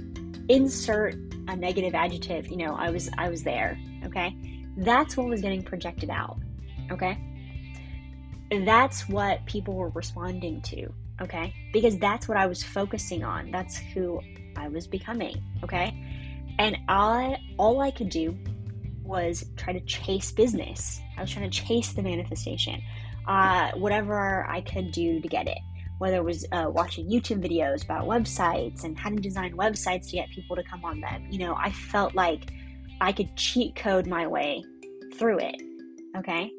[0.50, 1.16] insert
[1.48, 4.36] a negative adjective, you know, I was I was there, okay?
[4.78, 6.38] That's what was getting projected out,
[6.92, 7.18] okay?
[8.66, 11.54] That's what people were responding to, okay?
[11.72, 13.52] Because that's what I was focusing on.
[13.52, 14.22] That's who
[14.56, 15.94] I was becoming, okay?
[16.60, 18.38] And I all I could do
[19.04, 21.02] was try to chase business.
[21.18, 22.82] I was trying to chase the manifestation,
[23.28, 25.60] uh, whatever I could do to get it.
[26.04, 30.18] Whether it was uh, watching YouTube videos about websites and how to design websites to
[30.18, 32.52] get people to come on them, you know, I felt like
[33.00, 34.66] I could cheat code my way
[35.14, 35.62] through it.
[36.18, 36.52] Okay,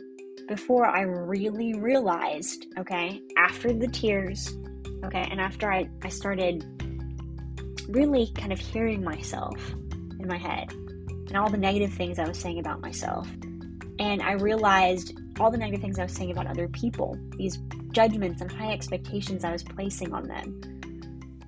[0.48, 4.56] before I really realized, okay, after the tears,
[5.04, 6.64] okay, and after I, I started
[7.90, 9.58] really kind of hearing myself
[10.20, 13.28] in my head, and all the negative things I was saying about myself.
[13.98, 17.58] And I realized all the negative things I was saying about other people, these
[17.92, 20.60] judgments and high expectations I was placing on them.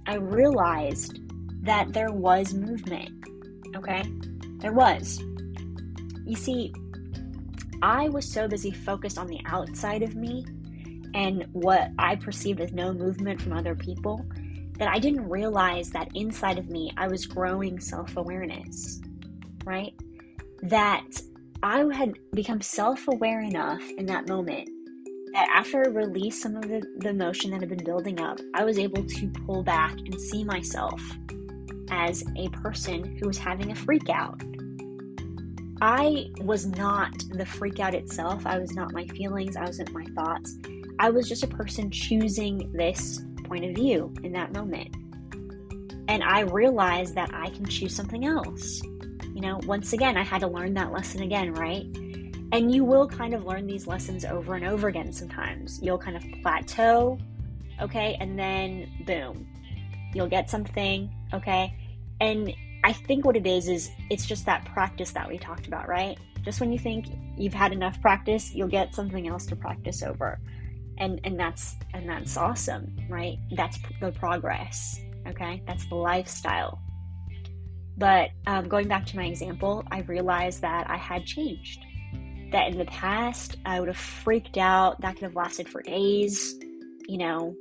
[0.07, 1.21] I realized
[1.63, 3.11] that there was movement.
[3.77, 4.03] Okay?
[4.59, 5.21] There was.
[6.25, 6.73] You see,
[7.83, 10.45] I was so busy focused on the outside of me
[11.15, 14.25] and what I perceived as no movement from other people
[14.79, 19.01] that I didn't realize that inside of me I was growing self awareness,
[19.65, 19.95] right?
[20.63, 21.07] That
[21.63, 24.69] I had become self aware enough in that moment
[25.33, 28.65] that after I released some of the, the emotion that had been building up, I
[28.65, 31.01] was able to pull back and see myself
[31.91, 34.43] as a person who was having a freak out.
[35.81, 38.47] I was not the freak out itself.
[38.47, 39.57] I was not my feelings.
[39.57, 40.57] I wasn't my thoughts.
[40.99, 44.97] I was just a person choosing this point of view in that moment.
[46.09, 48.81] And I realized that I can choose something else.
[49.37, 51.85] You know, once again, I had to learn that lesson again, right?
[52.53, 55.79] And you will kind of learn these lessons over and over again sometimes.
[55.83, 57.19] You'll kind of plateau,
[57.79, 58.17] okay?
[58.19, 59.47] And then boom,
[60.15, 61.79] you'll get something, okay?
[62.19, 62.51] And
[62.83, 66.17] I think what it is is it's just that practice that we talked about, right?
[66.43, 67.05] Just when you think
[67.37, 70.41] you've had enough practice, you'll get something else to practice over.
[70.97, 73.37] And and that's and that's awesome, right?
[73.51, 75.63] That's the progress, okay?
[75.67, 76.81] That's the lifestyle.
[77.99, 81.85] But um, going back to my example, I realized that I had changed.
[82.53, 85.01] That in the past, I would have freaked out.
[85.01, 86.59] That could have lasted for days.
[87.09, 87.57] You know,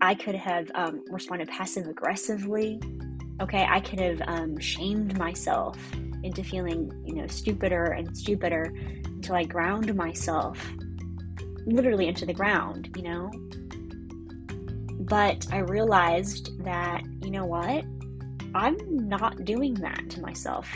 [0.00, 2.80] I could have um, responded passive aggressively
[3.40, 5.78] okay, I could have um, shamed myself
[6.22, 8.72] into feeling, you know, stupider and stupider
[9.04, 10.58] until I ground myself
[11.66, 13.30] literally into the ground, you know?
[15.04, 17.84] But I realized that, you know what?
[18.58, 20.68] I'm not doing that to myself.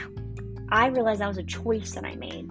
[0.69, 2.49] I realized that was a choice that I made.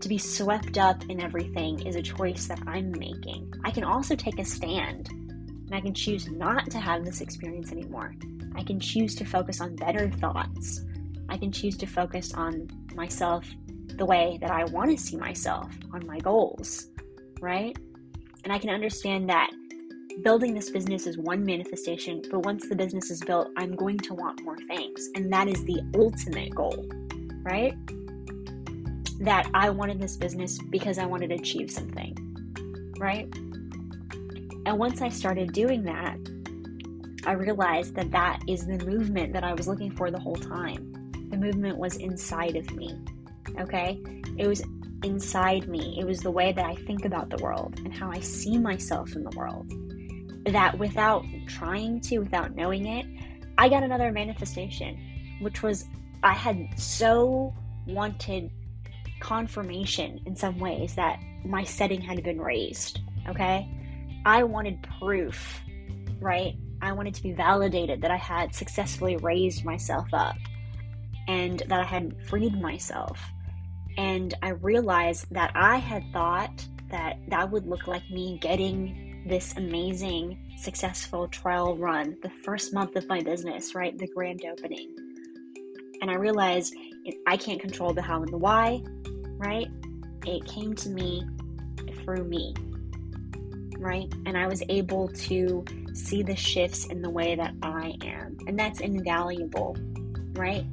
[0.00, 3.52] To be swept up in everything is a choice that I'm making.
[3.64, 7.70] I can also take a stand and I can choose not to have this experience
[7.70, 8.14] anymore.
[8.54, 10.80] I can choose to focus on better thoughts.
[11.28, 13.44] I can choose to focus on myself
[13.88, 16.88] the way that I want to see myself, on my goals,
[17.42, 17.76] right?
[18.44, 19.50] And I can understand that
[20.22, 24.14] building this business is one manifestation, but once the business is built, I'm going to
[24.14, 25.08] want more things.
[25.14, 26.88] And that is the ultimate goal,
[27.42, 27.74] right?
[29.20, 32.14] That I wanted this business because I wanted to achieve something,
[32.98, 33.28] right?
[34.66, 36.18] And once I started doing that,
[37.26, 40.92] I realized that that is the movement that I was looking for the whole time.
[41.30, 42.98] The movement was inside of me.
[43.58, 44.00] Okay?
[44.36, 44.62] It was
[45.02, 45.96] inside me.
[45.98, 49.14] It was the way that I think about the world and how I see myself
[49.14, 49.72] in the world.
[50.46, 53.06] That without trying to, without knowing it,
[53.58, 55.86] I got another manifestation, which was
[56.22, 57.54] I had so
[57.86, 58.50] wanted
[59.20, 63.00] confirmation in some ways that my setting had been raised.
[63.28, 63.68] Okay?
[64.24, 65.60] I wanted proof,
[66.20, 66.56] right?
[66.82, 70.36] I wanted to be validated that I had successfully raised myself up
[71.28, 73.20] and that I had freed myself.
[73.96, 79.54] And I realized that I had thought that that would look like me getting this
[79.56, 83.96] amazing, successful trial run the first month of my business, right?
[83.98, 84.94] The grand opening.
[86.00, 86.74] And I realized
[87.26, 88.82] I can't control the how and the why,
[89.36, 89.68] right?
[90.24, 91.26] It came to me
[92.02, 92.54] through me,
[93.78, 94.12] right?
[94.26, 98.36] And I was able to see the shifts in the way that I am.
[98.46, 99.76] And that's invaluable,
[100.34, 100.64] right?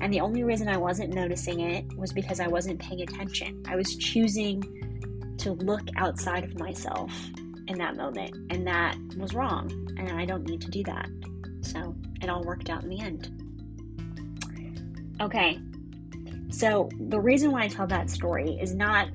[0.00, 3.62] And the only reason I wasn't noticing it was because I wasn't paying attention.
[3.66, 4.62] I was choosing
[5.38, 7.12] to look outside of myself
[7.68, 8.34] in that moment.
[8.50, 9.70] And that was wrong.
[9.98, 11.08] And I don't need to do that.
[11.60, 13.30] So it all worked out in the end.
[15.20, 15.58] Okay.
[16.50, 19.08] So the reason why I tell that story is not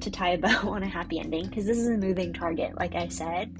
[0.00, 2.94] to tie a bow on a happy ending, because this is a moving target, like
[2.94, 3.54] I said,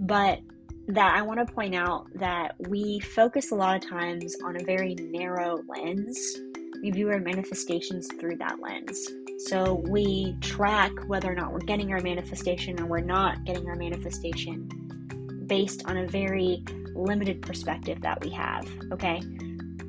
[0.00, 0.40] but
[0.88, 4.64] that I want to point out that we focus a lot of times on a
[4.64, 6.36] very narrow lens.
[6.82, 9.06] We view our manifestations through that lens.
[9.38, 13.76] So we track whether or not we're getting our manifestation or we're not getting our
[13.76, 14.68] manifestation
[15.46, 18.68] based on a very limited perspective that we have.
[18.92, 19.22] Okay.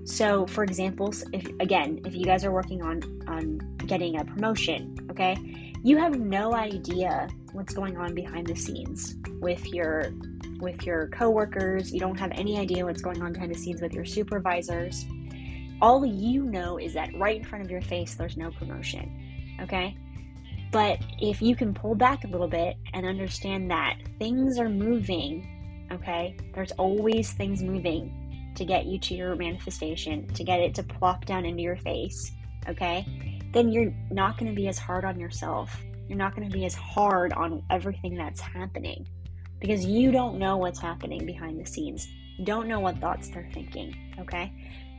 [0.05, 4.95] So, for examples, if again, if you guys are working on on getting a promotion,
[5.11, 5.35] okay,
[5.83, 10.11] you have no idea what's going on behind the scenes with your
[10.59, 13.93] with your coworkers, you don't have any idea what's going on behind the scenes with
[13.93, 15.05] your supervisors.
[15.81, 19.28] All you know is that right in front of your face, there's no promotion.
[19.61, 19.97] Okay?
[20.71, 25.87] But if you can pull back a little bit and understand that things are moving,
[25.91, 26.37] okay?
[26.53, 31.25] There's always things moving to get you to your manifestation, to get it to plop
[31.25, 32.31] down into your face,
[32.67, 33.05] okay,
[33.51, 35.75] then you're not going to be as hard on yourself.
[36.07, 39.07] You're not going to be as hard on everything that's happening
[39.59, 42.07] because you don't know what's happening behind the scenes.
[42.37, 44.51] You don't know what thoughts they're thinking, okay?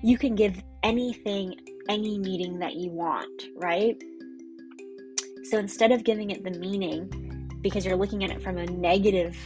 [0.02, 1.54] You can give anything
[1.88, 4.00] any meaning that you want, right?
[5.50, 9.36] So instead of giving it the meaning because you're looking at it from a negative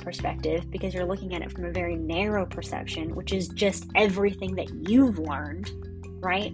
[0.00, 4.56] perspective, because you're looking at it from a very narrow perception, which is just everything
[4.56, 5.70] that you've learned,
[6.20, 6.52] right?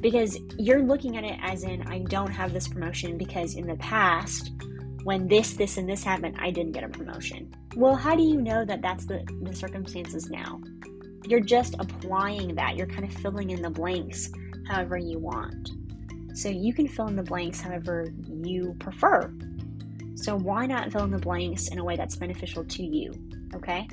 [0.00, 3.76] Because you're looking at it as in, I don't have this promotion because in the
[3.76, 4.50] past,
[5.04, 7.54] when this, this, and this happened, I didn't get a promotion.
[7.76, 10.60] Well, how do you know that that's the, the circumstances now?
[11.24, 12.76] You're just applying that.
[12.76, 14.28] You're kind of filling in the blanks
[14.66, 15.70] however you want.
[16.34, 19.32] So you can fill in the blanks however you prefer.
[20.14, 23.12] So why not fill in the blanks in a way that's beneficial to you?
[23.54, 23.88] Okay?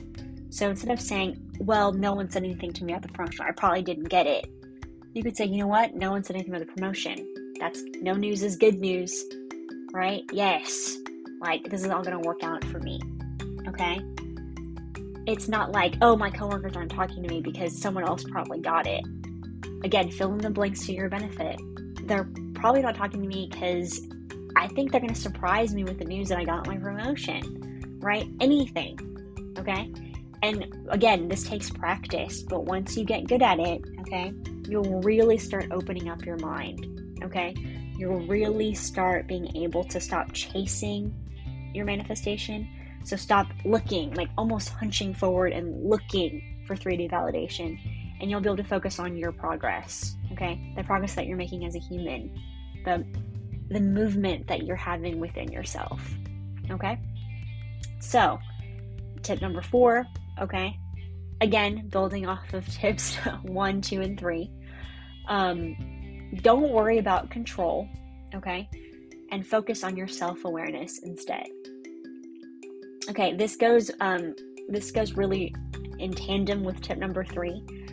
[0.50, 3.52] So instead of saying, well, no one said anything to me about the promotion, I
[3.52, 4.48] probably didn't get it,
[5.16, 5.96] you could say, you know what?
[5.96, 7.56] No one said anything about the promotion.
[7.58, 9.24] That's no news is good news,
[9.94, 10.24] right?
[10.34, 10.98] Yes.
[11.40, 13.00] Like, this is all going to work out for me.
[13.66, 14.02] Okay?
[15.26, 18.88] It's not like, oh, my coworkers aren't talking to me because someone else probably got
[18.88, 19.06] it.
[19.86, 21.62] Again, fill in the blanks to your benefit.
[22.06, 24.02] They're probably not talking to me because
[24.56, 28.00] I think they're going to surprise me with the news that I got my promotion,
[28.00, 28.28] right?
[28.40, 28.98] Anything,
[29.58, 29.92] okay?
[30.44, 34.32] And again, this takes practice, but once you get good at it, okay,
[34.70, 37.56] you'll really start opening up your mind, okay?
[37.98, 41.14] You'll really start being able to stop chasing
[41.74, 42.68] your manifestation.
[43.04, 47.80] So stop looking, like almost hunching forward and looking for 3D validation,
[48.26, 50.74] and you'll be able to focus on your progress, okay?
[50.76, 52.36] The progress that you're making as a human,
[52.84, 53.06] the
[53.70, 56.02] the movement that you're having within yourself.
[56.72, 57.00] Okay?
[58.00, 58.40] So,
[59.22, 60.08] tip number 4,
[60.42, 60.76] okay?
[61.40, 64.52] Again, building off of tips 1, 2 and 3.
[65.28, 65.76] Um
[66.42, 67.88] don't worry about control,
[68.34, 68.68] okay?
[69.30, 71.46] And focus on your self-awareness instead.
[73.08, 74.34] Okay, this goes um
[74.68, 75.54] this goes really
[76.00, 77.85] in tandem with tip number 3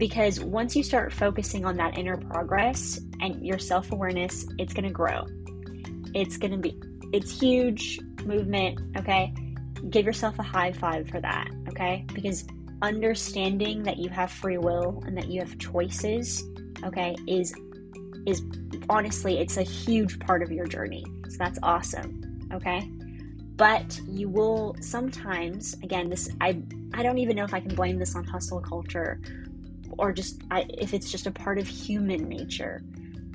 [0.00, 4.86] because once you start focusing on that inner progress and your self awareness, it's going
[4.86, 5.26] to grow.
[6.14, 6.80] It's going to be,
[7.12, 9.32] it's huge movement, okay?
[9.90, 12.06] Give yourself a high five for that, okay?
[12.14, 12.46] Because
[12.80, 16.42] understanding that you have free will and that you have choices,
[16.82, 17.54] okay, is
[18.26, 18.42] is
[18.90, 21.04] honestly it's a huge part of your journey.
[21.28, 22.90] So that's awesome, okay?
[23.56, 26.62] But you will sometimes, again, this I
[26.94, 29.20] I don't even know if I can blame this on hustle culture
[29.98, 32.82] or just I, if it's just a part of human nature.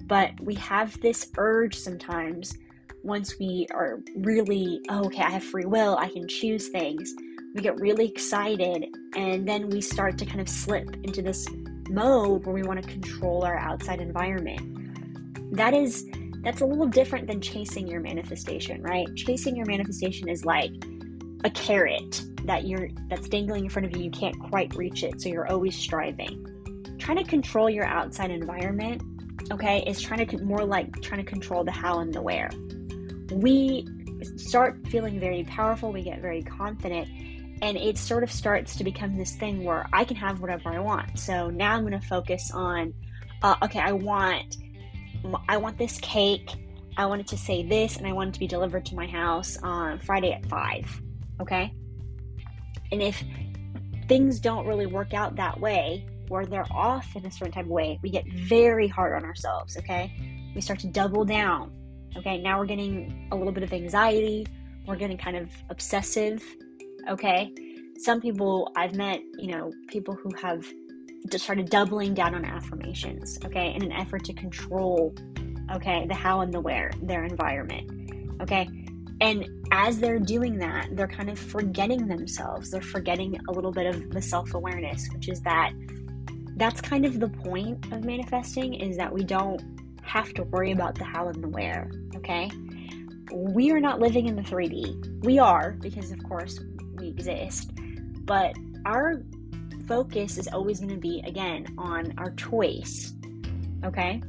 [0.07, 2.55] But we have this urge sometimes
[3.03, 7.13] once we are really, oh, okay, I have free will, I can choose things.
[7.53, 11.47] We get really excited, and then we start to kind of slip into this
[11.89, 15.55] mode where we want to control our outside environment.
[15.55, 16.05] That is
[16.43, 19.07] that's a little different than chasing your manifestation, right?
[19.15, 20.71] Chasing your manifestation is like
[21.43, 25.21] a carrot that you're that's dangling in front of you you can't quite reach it
[25.21, 26.45] so you're always striving.
[26.99, 29.01] Trying to control your outside environment
[29.51, 32.49] okay is trying to more like trying to control the how and the where.
[33.31, 33.87] We
[34.37, 37.09] start feeling very powerful we get very confident
[37.61, 40.79] and it sort of starts to become this thing where i can have whatever i
[40.79, 41.19] want.
[41.19, 42.93] So now i'm going to focus on
[43.41, 44.57] uh, okay i want
[45.47, 46.49] i want this cake
[46.97, 49.05] i want it to say this and i want it to be delivered to my
[49.07, 51.01] house on friday at 5
[51.41, 51.73] okay
[52.91, 53.23] and if
[54.07, 57.71] things don't really work out that way, or they're off in a certain type of
[57.71, 60.11] way, we get very hard on ourselves, okay?
[60.55, 61.71] We start to double down.
[62.17, 64.47] Okay, now we're getting a little bit of anxiety,
[64.87, 66.43] we're getting kind of obsessive,
[67.09, 67.53] okay?
[67.97, 70.65] Some people I've met, you know, people who have
[71.29, 75.13] just started doubling down on affirmations, okay, in an effort to control,
[75.73, 78.67] okay, the how and the where, their environment, okay?
[79.21, 82.71] And as they're doing that, they're kind of forgetting themselves.
[82.71, 85.71] They're forgetting a little bit of the self awareness, which is that
[86.57, 89.61] that's kind of the point of manifesting is that we don't
[90.03, 92.49] have to worry about the how and the where, okay?
[93.33, 95.23] We are not living in the 3D.
[95.25, 96.59] We are, because of course
[96.95, 97.71] we exist,
[98.23, 98.55] but
[98.85, 99.23] our
[99.87, 103.13] focus is always going to be, again, on our choice,
[103.83, 104.21] okay?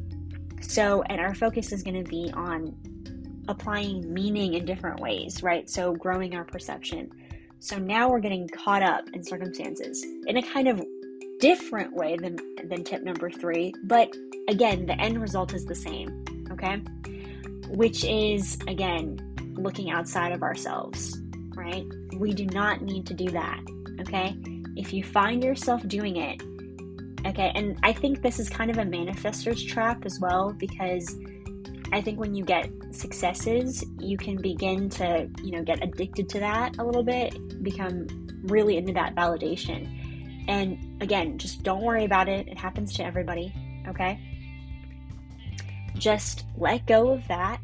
[0.60, 2.74] So, and our focus is going to be on
[3.48, 5.68] applying meaning in different ways, right?
[5.68, 7.10] So growing our perception.
[7.58, 10.84] So now we're getting caught up in circumstances in a kind of
[11.40, 12.36] different way than
[12.68, 14.14] than tip number 3, but
[14.48, 16.82] again, the end result is the same, okay?
[17.68, 19.18] Which is again
[19.54, 21.18] looking outside of ourselves,
[21.54, 21.86] right?
[22.18, 23.60] We do not need to do that,
[24.00, 24.36] okay?
[24.76, 26.42] if you find yourself doing it,
[27.26, 31.16] okay, and I think this is kind of a manifestor's trap as well because
[31.96, 36.40] I think when you get successes, you can begin to, you know, get addicted to
[36.40, 38.06] that a little bit, become
[38.42, 40.44] really into that validation.
[40.46, 42.48] And again, just don't worry about it.
[42.48, 43.50] It happens to everybody,
[43.88, 44.20] okay?
[45.94, 47.62] Just let go of that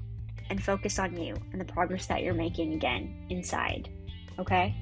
[0.49, 3.91] and focus on you and the progress that you're making again inside,
[4.39, 4.75] okay?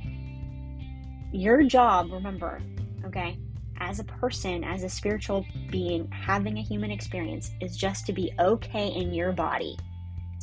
[1.33, 2.63] Your job, remember,
[3.05, 3.37] okay,
[3.81, 8.33] as a person, as a spiritual being, having a human experience is just to be
[8.39, 9.77] okay in your body,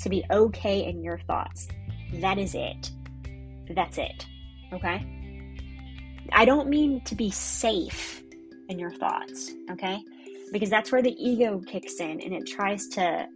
[0.02, 1.68] to be okay in your thoughts.
[2.16, 2.92] That is it.
[3.70, 4.26] That's it.
[4.74, 5.06] Okay?
[6.34, 8.24] I don't mean to be safe
[8.70, 10.04] in your thoughts, okay?
[10.52, 13.28] Because that's where the ego kicks in and it tries to,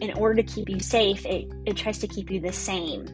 [0.00, 3.06] in order to keep you safe, it, it tries to keep you the same.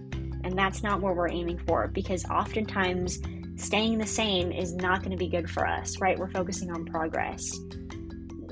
[0.45, 3.21] And that's not what we're aiming for because oftentimes
[3.57, 6.19] staying the same is not going to be good for us, right?
[6.19, 7.59] We're focusing on progress.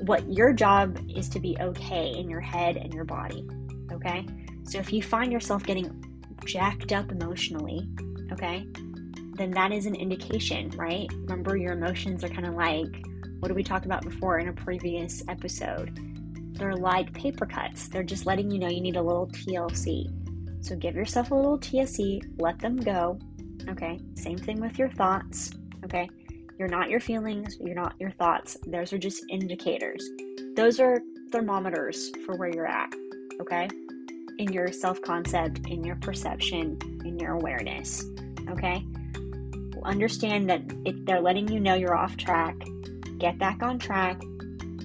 [0.05, 3.47] What your job is to be okay in your head and your body,
[3.91, 4.25] okay?
[4.63, 6.03] So if you find yourself getting
[6.45, 7.87] jacked up emotionally,
[8.31, 8.67] okay,
[9.35, 11.11] then that is an indication, right?
[11.13, 13.05] Remember, your emotions are kind of like
[13.41, 15.99] what did we talk about before in a previous episode?
[16.53, 20.63] They're like paper cuts, they're just letting you know you need a little TLC.
[20.63, 23.17] So give yourself a little TLC, let them go,
[23.69, 23.99] Okay.
[24.15, 25.51] Same thing with your thoughts.
[25.85, 26.09] Okay.
[26.57, 28.55] You're not your feelings, you're not your thoughts.
[28.67, 30.07] Those are just indicators.
[30.55, 31.01] Those are
[31.31, 32.93] thermometers for where you're at.
[33.41, 33.67] Okay.
[34.37, 38.05] In your self concept, in your perception, in your awareness.
[38.49, 38.85] Okay.
[39.83, 42.55] Understand that if they're letting you know you're off track,
[43.17, 44.21] get back on track.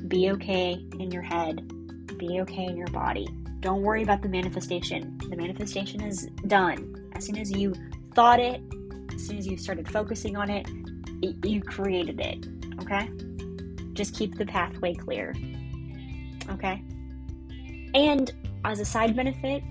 [0.08, 1.68] Be okay in your head.
[2.18, 3.28] Be okay in your body.
[3.60, 5.18] Don't worry about the manifestation.
[5.28, 7.10] The manifestation is done.
[7.14, 7.74] As soon as you
[8.16, 8.62] thought it,
[9.14, 10.66] as soon as you started focusing on it,
[11.20, 12.46] it you created it.
[12.80, 13.10] Okay?
[13.92, 15.34] Just keep the pathway clear.
[16.48, 16.82] Okay?
[17.94, 18.32] And
[18.64, 19.62] as a side benefit,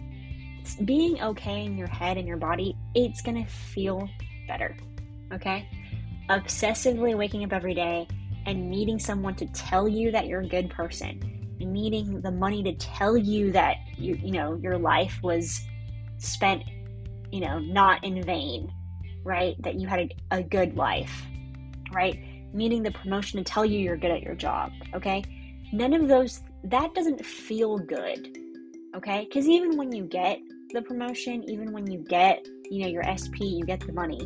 [0.86, 4.08] being okay in your head and your body, it's going to feel
[4.48, 4.78] better.
[5.34, 5.68] Okay?
[6.30, 8.08] Obsessively waking up every day
[8.46, 11.20] and needing someone to tell you that you're a good person,
[11.60, 15.62] needing the money to tell you that you you know your life was
[16.18, 16.64] spent
[17.36, 18.72] you know, not in vain,
[19.26, 19.62] right?
[19.62, 21.26] That you had a, a good life,
[21.92, 22.18] right?
[22.54, 25.22] Meaning the promotion to tell you you're good at your job, okay?
[25.74, 28.38] None of those, that doesn't feel good,
[28.96, 29.26] okay?
[29.26, 30.40] Because even when you get
[30.72, 34.22] the promotion, even when you get, you know, your SP, you get the money,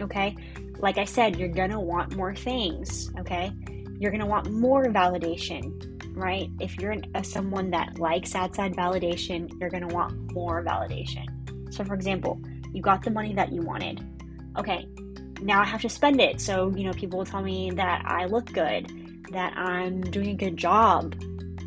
[0.00, 0.36] okay?
[0.78, 3.50] Like I said, you're gonna want more things, okay?
[3.98, 6.48] You're gonna want more validation, right?
[6.60, 6.94] If you're
[7.24, 11.33] someone that likes outside validation, you're gonna want more validation.
[11.74, 12.40] So, for example,
[12.72, 14.04] you got the money that you wanted.
[14.56, 14.88] Okay,
[15.40, 16.40] now I have to spend it.
[16.40, 18.90] So, you know, people will tell me that I look good,
[19.32, 21.14] that I'm doing a good job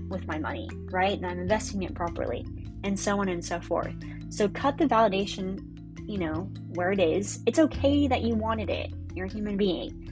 [0.10, 1.20] with my money, right?
[1.20, 2.46] That I'm investing it properly,
[2.84, 3.94] and so on and so forth.
[4.30, 5.60] So, cut the validation,
[6.08, 7.40] you know, where it is.
[7.46, 8.92] It's okay that you wanted it.
[9.14, 10.04] You're a human being.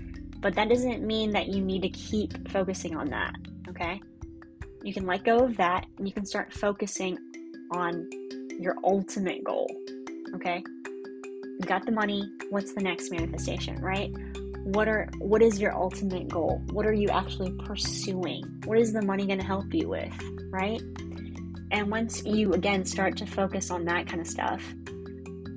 [0.41, 3.33] But that doesn't mean that you need to keep focusing on that,
[3.69, 4.01] okay?
[4.83, 7.17] You can let go of that and you can start focusing
[7.71, 8.07] on
[8.59, 9.69] your ultimate goal.
[10.35, 10.63] Okay?
[11.59, 14.13] You got the money, what's the next manifestation, right?
[14.63, 16.61] What are what is your ultimate goal?
[16.71, 18.43] What are you actually pursuing?
[18.65, 20.11] What is the money going to help you with,
[20.49, 20.81] right?
[21.71, 24.63] And once you again start to focus on that kind of stuff,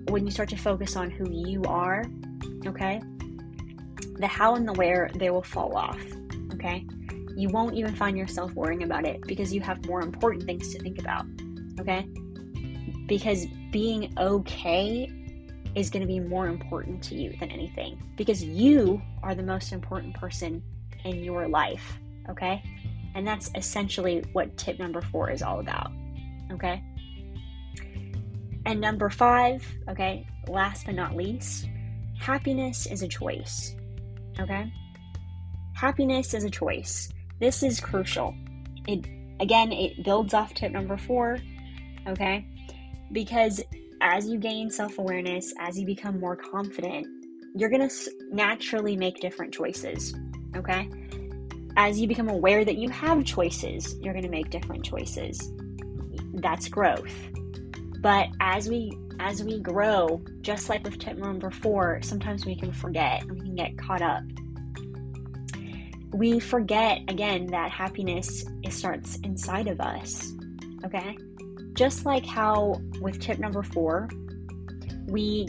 [0.08, 2.04] when you start to focus on who you are,
[2.66, 3.00] okay?
[4.18, 6.00] The how and the where they will fall off,
[6.54, 6.86] okay?
[7.36, 10.80] You won't even find yourself worrying about it because you have more important things to
[10.80, 11.24] think about,
[11.80, 12.06] okay?
[13.08, 15.10] Because being okay
[15.74, 19.72] is going to be more important to you than anything because you are the most
[19.72, 20.62] important person
[21.04, 21.98] in your life,
[22.28, 22.62] okay?
[23.14, 25.90] And that's essentially what tip number four is all about,
[26.52, 26.82] okay?
[28.66, 31.68] And number five, okay, last but not least,
[32.18, 33.74] happiness is a choice,
[34.38, 34.70] okay?
[35.74, 37.08] Happiness is a choice.
[37.40, 38.34] This is crucial.
[38.86, 39.06] It
[39.40, 41.38] again, it builds off tip number four,
[42.06, 42.44] okay?
[43.12, 43.60] Because
[44.00, 47.06] as you gain self awareness, as you become more confident,
[47.54, 50.14] you're going to naturally make different choices.
[50.56, 50.88] Okay?
[51.76, 55.52] As you become aware that you have choices, you're going to make different choices.
[56.34, 57.14] That's growth.
[58.00, 62.72] But as we as we grow, just like with tip number 4, sometimes we can
[62.72, 64.22] forget we can get caught up.
[66.12, 70.32] We forget again that happiness starts inside of us.
[70.84, 71.16] Okay?
[71.74, 74.08] Just like how with tip number four,
[75.06, 75.48] we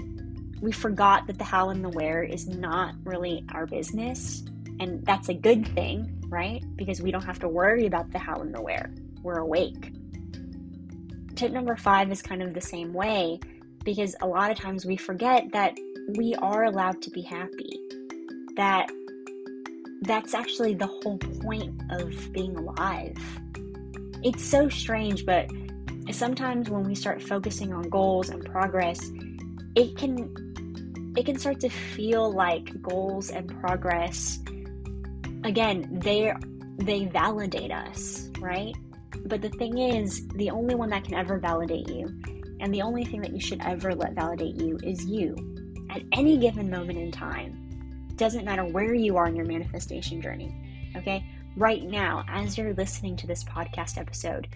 [0.61, 4.43] we forgot that the how and the where is not really our business.
[4.79, 6.63] And that's a good thing, right?
[6.75, 8.93] Because we don't have to worry about the how and the where.
[9.23, 9.93] We're awake.
[11.35, 13.39] Tip number five is kind of the same way
[13.83, 15.77] because a lot of times we forget that
[16.17, 17.79] we are allowed to be happy.
[18.55, 18.89] That
[20.01, 23.17] that's actually the whole point of being alive.
[24.23, 25.49] It's so strange, but
[26.13, 28.99] sometimes when we start focusing on goals and progress,
[29.75, 30.35] it can
[31.17, 34.39] it can start to feel like goals and progress
[35.43, 36.33] again, they
[36.77, 38.75] they validate us, right?
[39.25, 42.07] But the thing is, the only one that can ever validate you
[42.61, 45.35] and the only thing that you should ever let validate you is you
[45.89, 48.07] at any given moment in time.
[48.15, 50.53] Doesn't matter where you are in your manifestation journey.
[50.95, 51.25] Okay?
[51.55, 54.47] Right now, as you're listening to this podcast episode,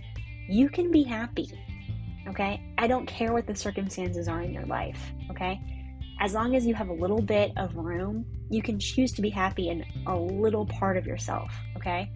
[0.48, 1.52] you can be happy.
[2.28, 2.62] Okay?
[2.78, 5.12] I don't care what the circumstances are in your life.
[5.32, 5.60] Okay?
[6.20, 9.30] As long as you have a little bit of room, you can choose to be
[9.30, 11.54] happy in a little part of yourself.
[11.78, 12.12] Okay?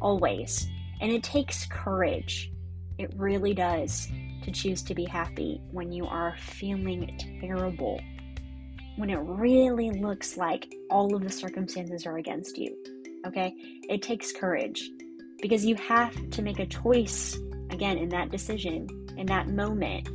[0.00, 0.68] Always.
[1.00, 2.52] And it takes courage.
[2.98, 4.08] It really does
[4.42, 8.00] to choose to be happy when you are feeling terrible.
[8.96, 12.76] When it really looks like all of the circumstances are against you.
[13.26, 13.54] Okay?
[13.88, 14.90] It takes courage
[15.40, 17.38] because you have to make a choice
[17.72, 20.08] again in that decision, in that moment,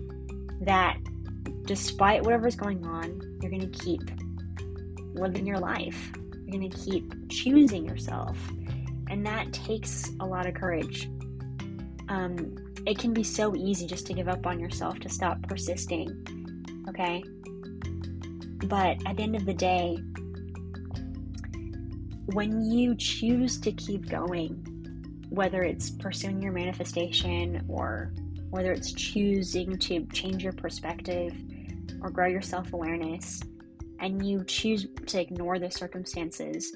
[0.66, 0.98] that
[1.64, 4.02] despite whatever's going on, you're going to keep
[5.14, 6.12] living your life.
[6.46, 8.38] You're going to keep choosing yourself.
[9.10, 11.10] And that takes a lot of courage.
[12.10, 16.84] Um, it can be so easy just to give up on yourself, to stop persisting.
[16.90, 17.24] Okay?
[18.68, 19.98] But at the end of the day,
[22.28, 24.75] when you choose to keep going,
[25.36, 28.14] whether it's pursuing your manifestation or
[28.50, 31.34] whether it's choosing to change your perspective
[32.02, 33.42] or grow your self awareness,
[34.00, 36.74] and you choose to ignore the circumstances,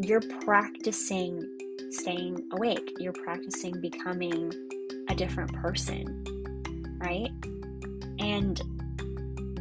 [0.00, 1.58] you're practicing
[1.90, 2.96] staying awake.
[2.98, 4.52] You're practicing becoming
[5.08, 6.24] a different person,
[6.98, 7.30] right?
[8.18, 8.60] And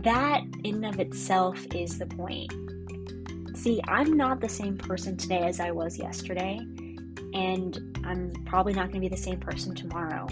[0.03, 2.51] that in of itself is the point.
[3.55, 6.59] See, I'm not the same person today as I was yesterday,
[7.33, 10.27] and I'm probably not going to be the same person tomorrow,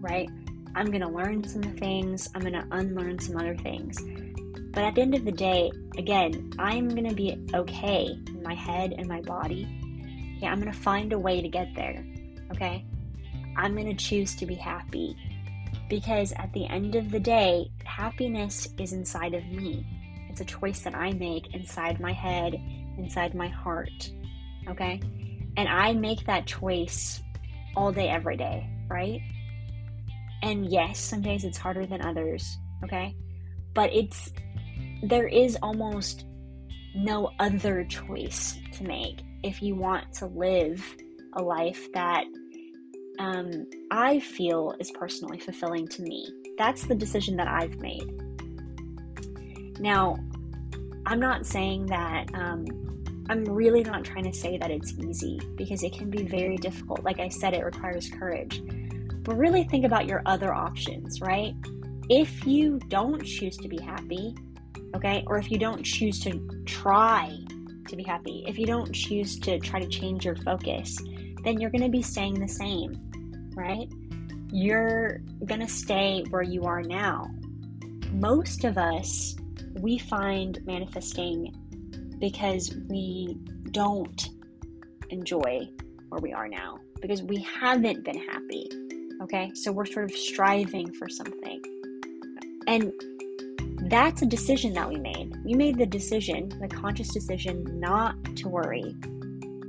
[0.00, 0.28] right?
[0.74, 3.98] I'm going to learn some things, I'm going to unlearn some other things.
[4.72, 8.54] But at the end of the day, again, I'm going to be okay in my
[8.54, 9.66] head and my body.
[10.40, 12.04] Yeah, I'm going to find a way to get there,
[12.52, 12.84] okay?
[13.56, 15.16] I'm going to choose to be happy
[15.88, 19.86] because at the end of the day, happiness is inside of me.
[20.28, 22.54] It's a choice that I make inside my head,
[22.98, 24.12] inside my heart.
[24.68, 25.00] Okay?
[25.58, 27.20] And I make that choice
[27.76, 29.20] all day, every day, right?
[30.44, 33.16] And yes, some days it's harder than others, okay?
[33.74, 34.32] But it's,
[35.02, 36.26] there is almost
[36.94, 40.94] no other choice to make if you want to live
[41.32, 42.24] a life that
[43.18, 46.28] um, I feel is personally fulfilling to me.
[46.56, 48.08] That's the decision that I've made.
[49.80, 50.18] Now,
[51.04, 52.64] I'm not saying that, um,
[53.28, 57.04] I'm really not trying to say that it's easy because it can be very difficult.
[57.04, 58.62] Like I said, it requires courage.
[59.22, 61.54] But really think about your other options, right?
[62.08, 64.34] If you don't choose to be happy,
[64.94, 67.38] okay, or if you don't choose to try
[67.88, 70.98] to be happy, if you don't choose to try to change your focus,
[71.44, 73.08] then you're going to be staying the same
[73.58, 73.90] right?
[74.50, 77.28] You're going to stay where you are now.
[78.12, 79.36] Most of us,
[79.80, 81.54] we find manifesting
[82.18, 83.36] because we
[83.70, 84.30] don't
[85.10, 85.68] enjoy
[86.08, 88.68] where we are now, because we haven't been happy.
[89.22, 91.60] Okay, so we're sort of striving for something.
[92.66, 92.92] And
[93.90, 95.34] that's a decision that we made.
[95.44, 98.94] We made the decision, the conscious decision, not to worry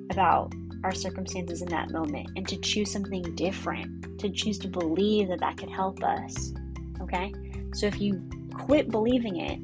[0.10, 5.30] about our circumstances in that moment and to choose something different, to choose to believe
[5.30, 6.54] that that could help us.
[7.02, 7.34] Okay?
[7.74, 8.22] So if you
[8.54, 9.60] quit believing it,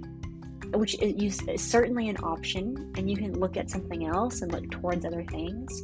[0.77, 5.05] which is certainly an option, and you can look at something else and look towards
[5.05, 5.83] other things.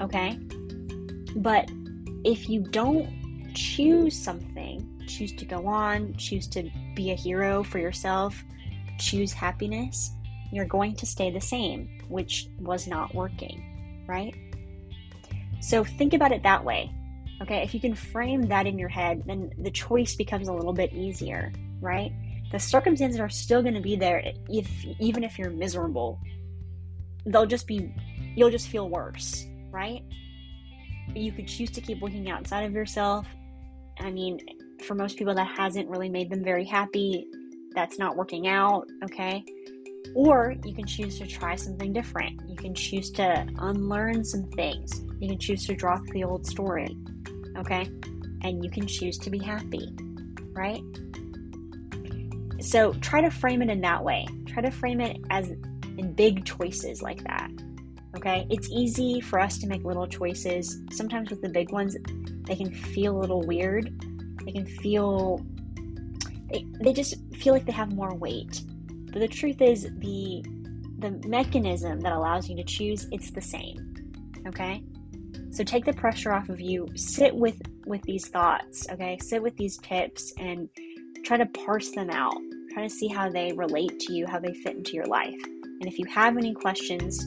[0.00, 0.38] Okay?
[1.36, 1.70] But
[2.24, 3.08] if you don't
[3.54, 8.44] choose something, choose to go on, choose to be a hero for yourself,
[8.98, 10.10] choose happiness,
[10.52, 14.34] you're going to stay the same, which was not working, right?
[15.60, 16.92] So think about it that way.
[17.42, 20.72] Okay, if you can frame that in your head, then the choice becomes a little
[20.72, 22.12] bit easier, right?
[22.50, 26.20] The circumstances are still going to be there if even if you're miserable.
[27.26, 27.94] They'll just be
[28.34, 30.02] you'll just feel worse, right?
[31.14, 33.26] You could choose to keep looking outside of yourself.
[33.98, 34.38] I mean,
[34.84, 37.26] for most people that hasn't really made them very happy.
[37.72, 39.44] that's not working out, okay?
[40.14, 42.40] Or you can choose to try something different.
[42.48, 45.04] You can choose to unlearn some things.
[45.20, 46.96] You can choose to drop the old story,
[47.56, 47.88] okay?
[48.42, 49.94] And you can choose to be happy,
[50.52, 50.82] right?
[52.60, 54.26] So try to frame it in that way.
[54.46, 57.50] Try to frame it as in big choices like that.
[58.16, 58.46] Okay?
[58.50, 60.82] It's easy for us to make little choices.
[60.92, 61.96] Sometimes with the big ones,
[62.44, 63.92] they can feel a little weird.
[64.44, 65.44] They can feel
[66.50, 68.62] they, they just feel like they have more weight.
[69.12, 70.44] But the truth is the
[70.98, 73.94] the mechanism that allows you to choose, it's the same.
[74.46, 74.82] Okay?
[75.50, 76.88] So take the pressure off of you.
[76.94, 79.18] Sit with with these thoughts, okay?
[79.20, 80.68] Sit with these tips and
[81.24, 82.40] try to parse them out.
[82.72, 85.40] Try to see how they relate to you, how they fit into your life.
[85.80, 87.26] And if you have any questions,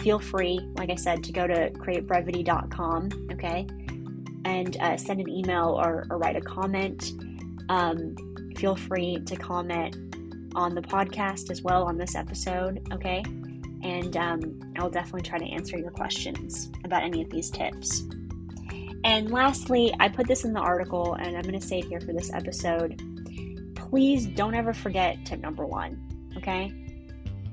[0.00, 3.66] feel free, like I said, to go to cre8brevity.com, okay?
[4.44, 7.12] And uh, send an email or, or write a comment.
[7.68, 8.16] Um,
[8.56, 9.96] feel free to comment
[10.54, 13.22] on the podcast as well on this episode, okay?
[13.82, 18.02] And um, I'll definitely try to answer your questions about any of these tips.
[19.04, 22.00] And lastly, I put this in the article and I'm going to say it here
[22.00, 23.00] for this episode.
[23.92, 26.72] Please don't ever forget tip number one, okay?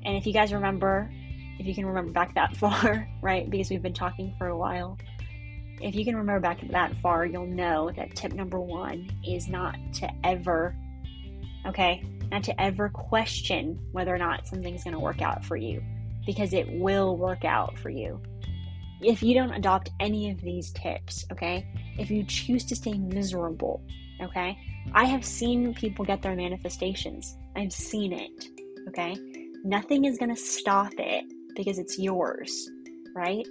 [0.06, 1.12] And if you guys remember,
[1.60, 4.98] if you can remember back that far, right, because we've been talking for a while,
[5.82, 9.76] if you can remember back that far, you'll know that tip number one is not
[9.96, 10.74] to ever,
[11.66, 15.84] okay, not to ever question whether or not something's going to work out for you
[16.26, 18.18] because it will work out for you.
[19.02, 21.68] If you don't adopt any of these tips, okay,
[21.98, 23.84] if you choose to stay miserable,
[24.22, 24.58] okay,
[24.94, 27.38] I have seen people get their manifestations.
[27.56, 28.46] I've seen it,
[28.88, 29.16] okay?
[29.64, 31.26] Nothing is going to stop it
[31.56, 32.70] because it's yours,
[33.14, 33.48] right?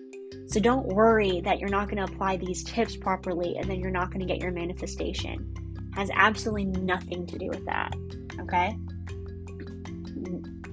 [0.47, 3.91] So don't worry that you're not going to apply these tips properly and then you're
[3.91, 5.55] not going to get your manifestation.
[5.95, 7.95] Has absolutely nothing to do with that,
[8.41, 8.77] okay?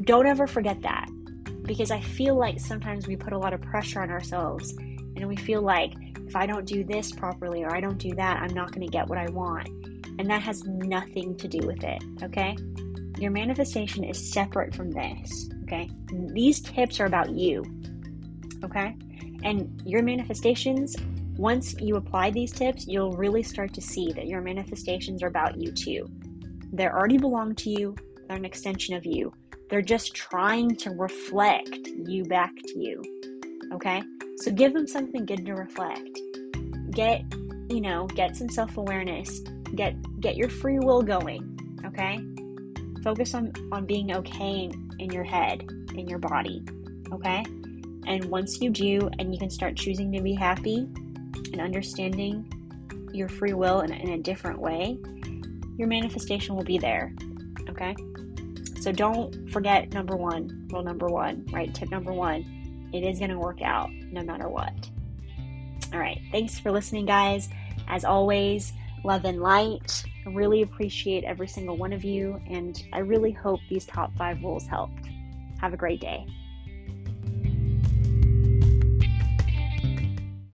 [0.04, 1.10] Don't ever forget that
[1.64, 5.36] because I feel like sometimes we put a lot of pressure on ourselves and we
[5.36, 5.94] feel like
[6.28, 8.92] if I don't do this properly or I don't do that, I'm not going to
[8.92, 9.70] get what I want.
[10.18, 12.56] And that has nothing to do with it, okay?
[13.18, 15.90] Your manifestation is separate from this, okay?
[16.34, 17.64] These tips are about you,
[18.64, 18.96] okay?
[19.44, 20.96] And your manifestations,
[21.38, 25.58] once you apply these tips, you'll really start to see that your manifestations are about
[25.58, 26.10] you too.
[26.72, 27.96] They already belong to you,
[28.28, 29.34] they're an extension of you.
[29.70, 33.02] They're just trying to reflect you back to you,
[33.74, 34.02] okay?
[34.38, 36.20] So give them something good to reflect.
[36.92, 37.24] Get,
[37.70, 39.42] you know, get some self-awareness.
[39.76, 42.20] Get get your free will going, okay?
[43.06, 45.64] focus on on being okay in, in your head
[45.94, 46.66] in your body
[47.14, 47.46] okay?
[48.08, 50.88] And once you do and you can start choosing to be happy
[51.54, 52.52] and understanding
[53.14, 54.98] your free will in, in a different way
[55.78, 57.14] your manifestation will be there
[57.70, 57.96] okay?
[58.82, 61.74] So don't forget number one rule number one right?
[61.74, 64.74] Tip number one it is going to work out no matter what.
[65.94, 67.50] All right thanks for listening guys.
[67.88, 68.74] As always
[69.06, 73.60] love and light I really appreciate every single one of you, and I really hope
[73.70, 75.08] these top five rules helped.
[75.62, 76.26] Have a great day.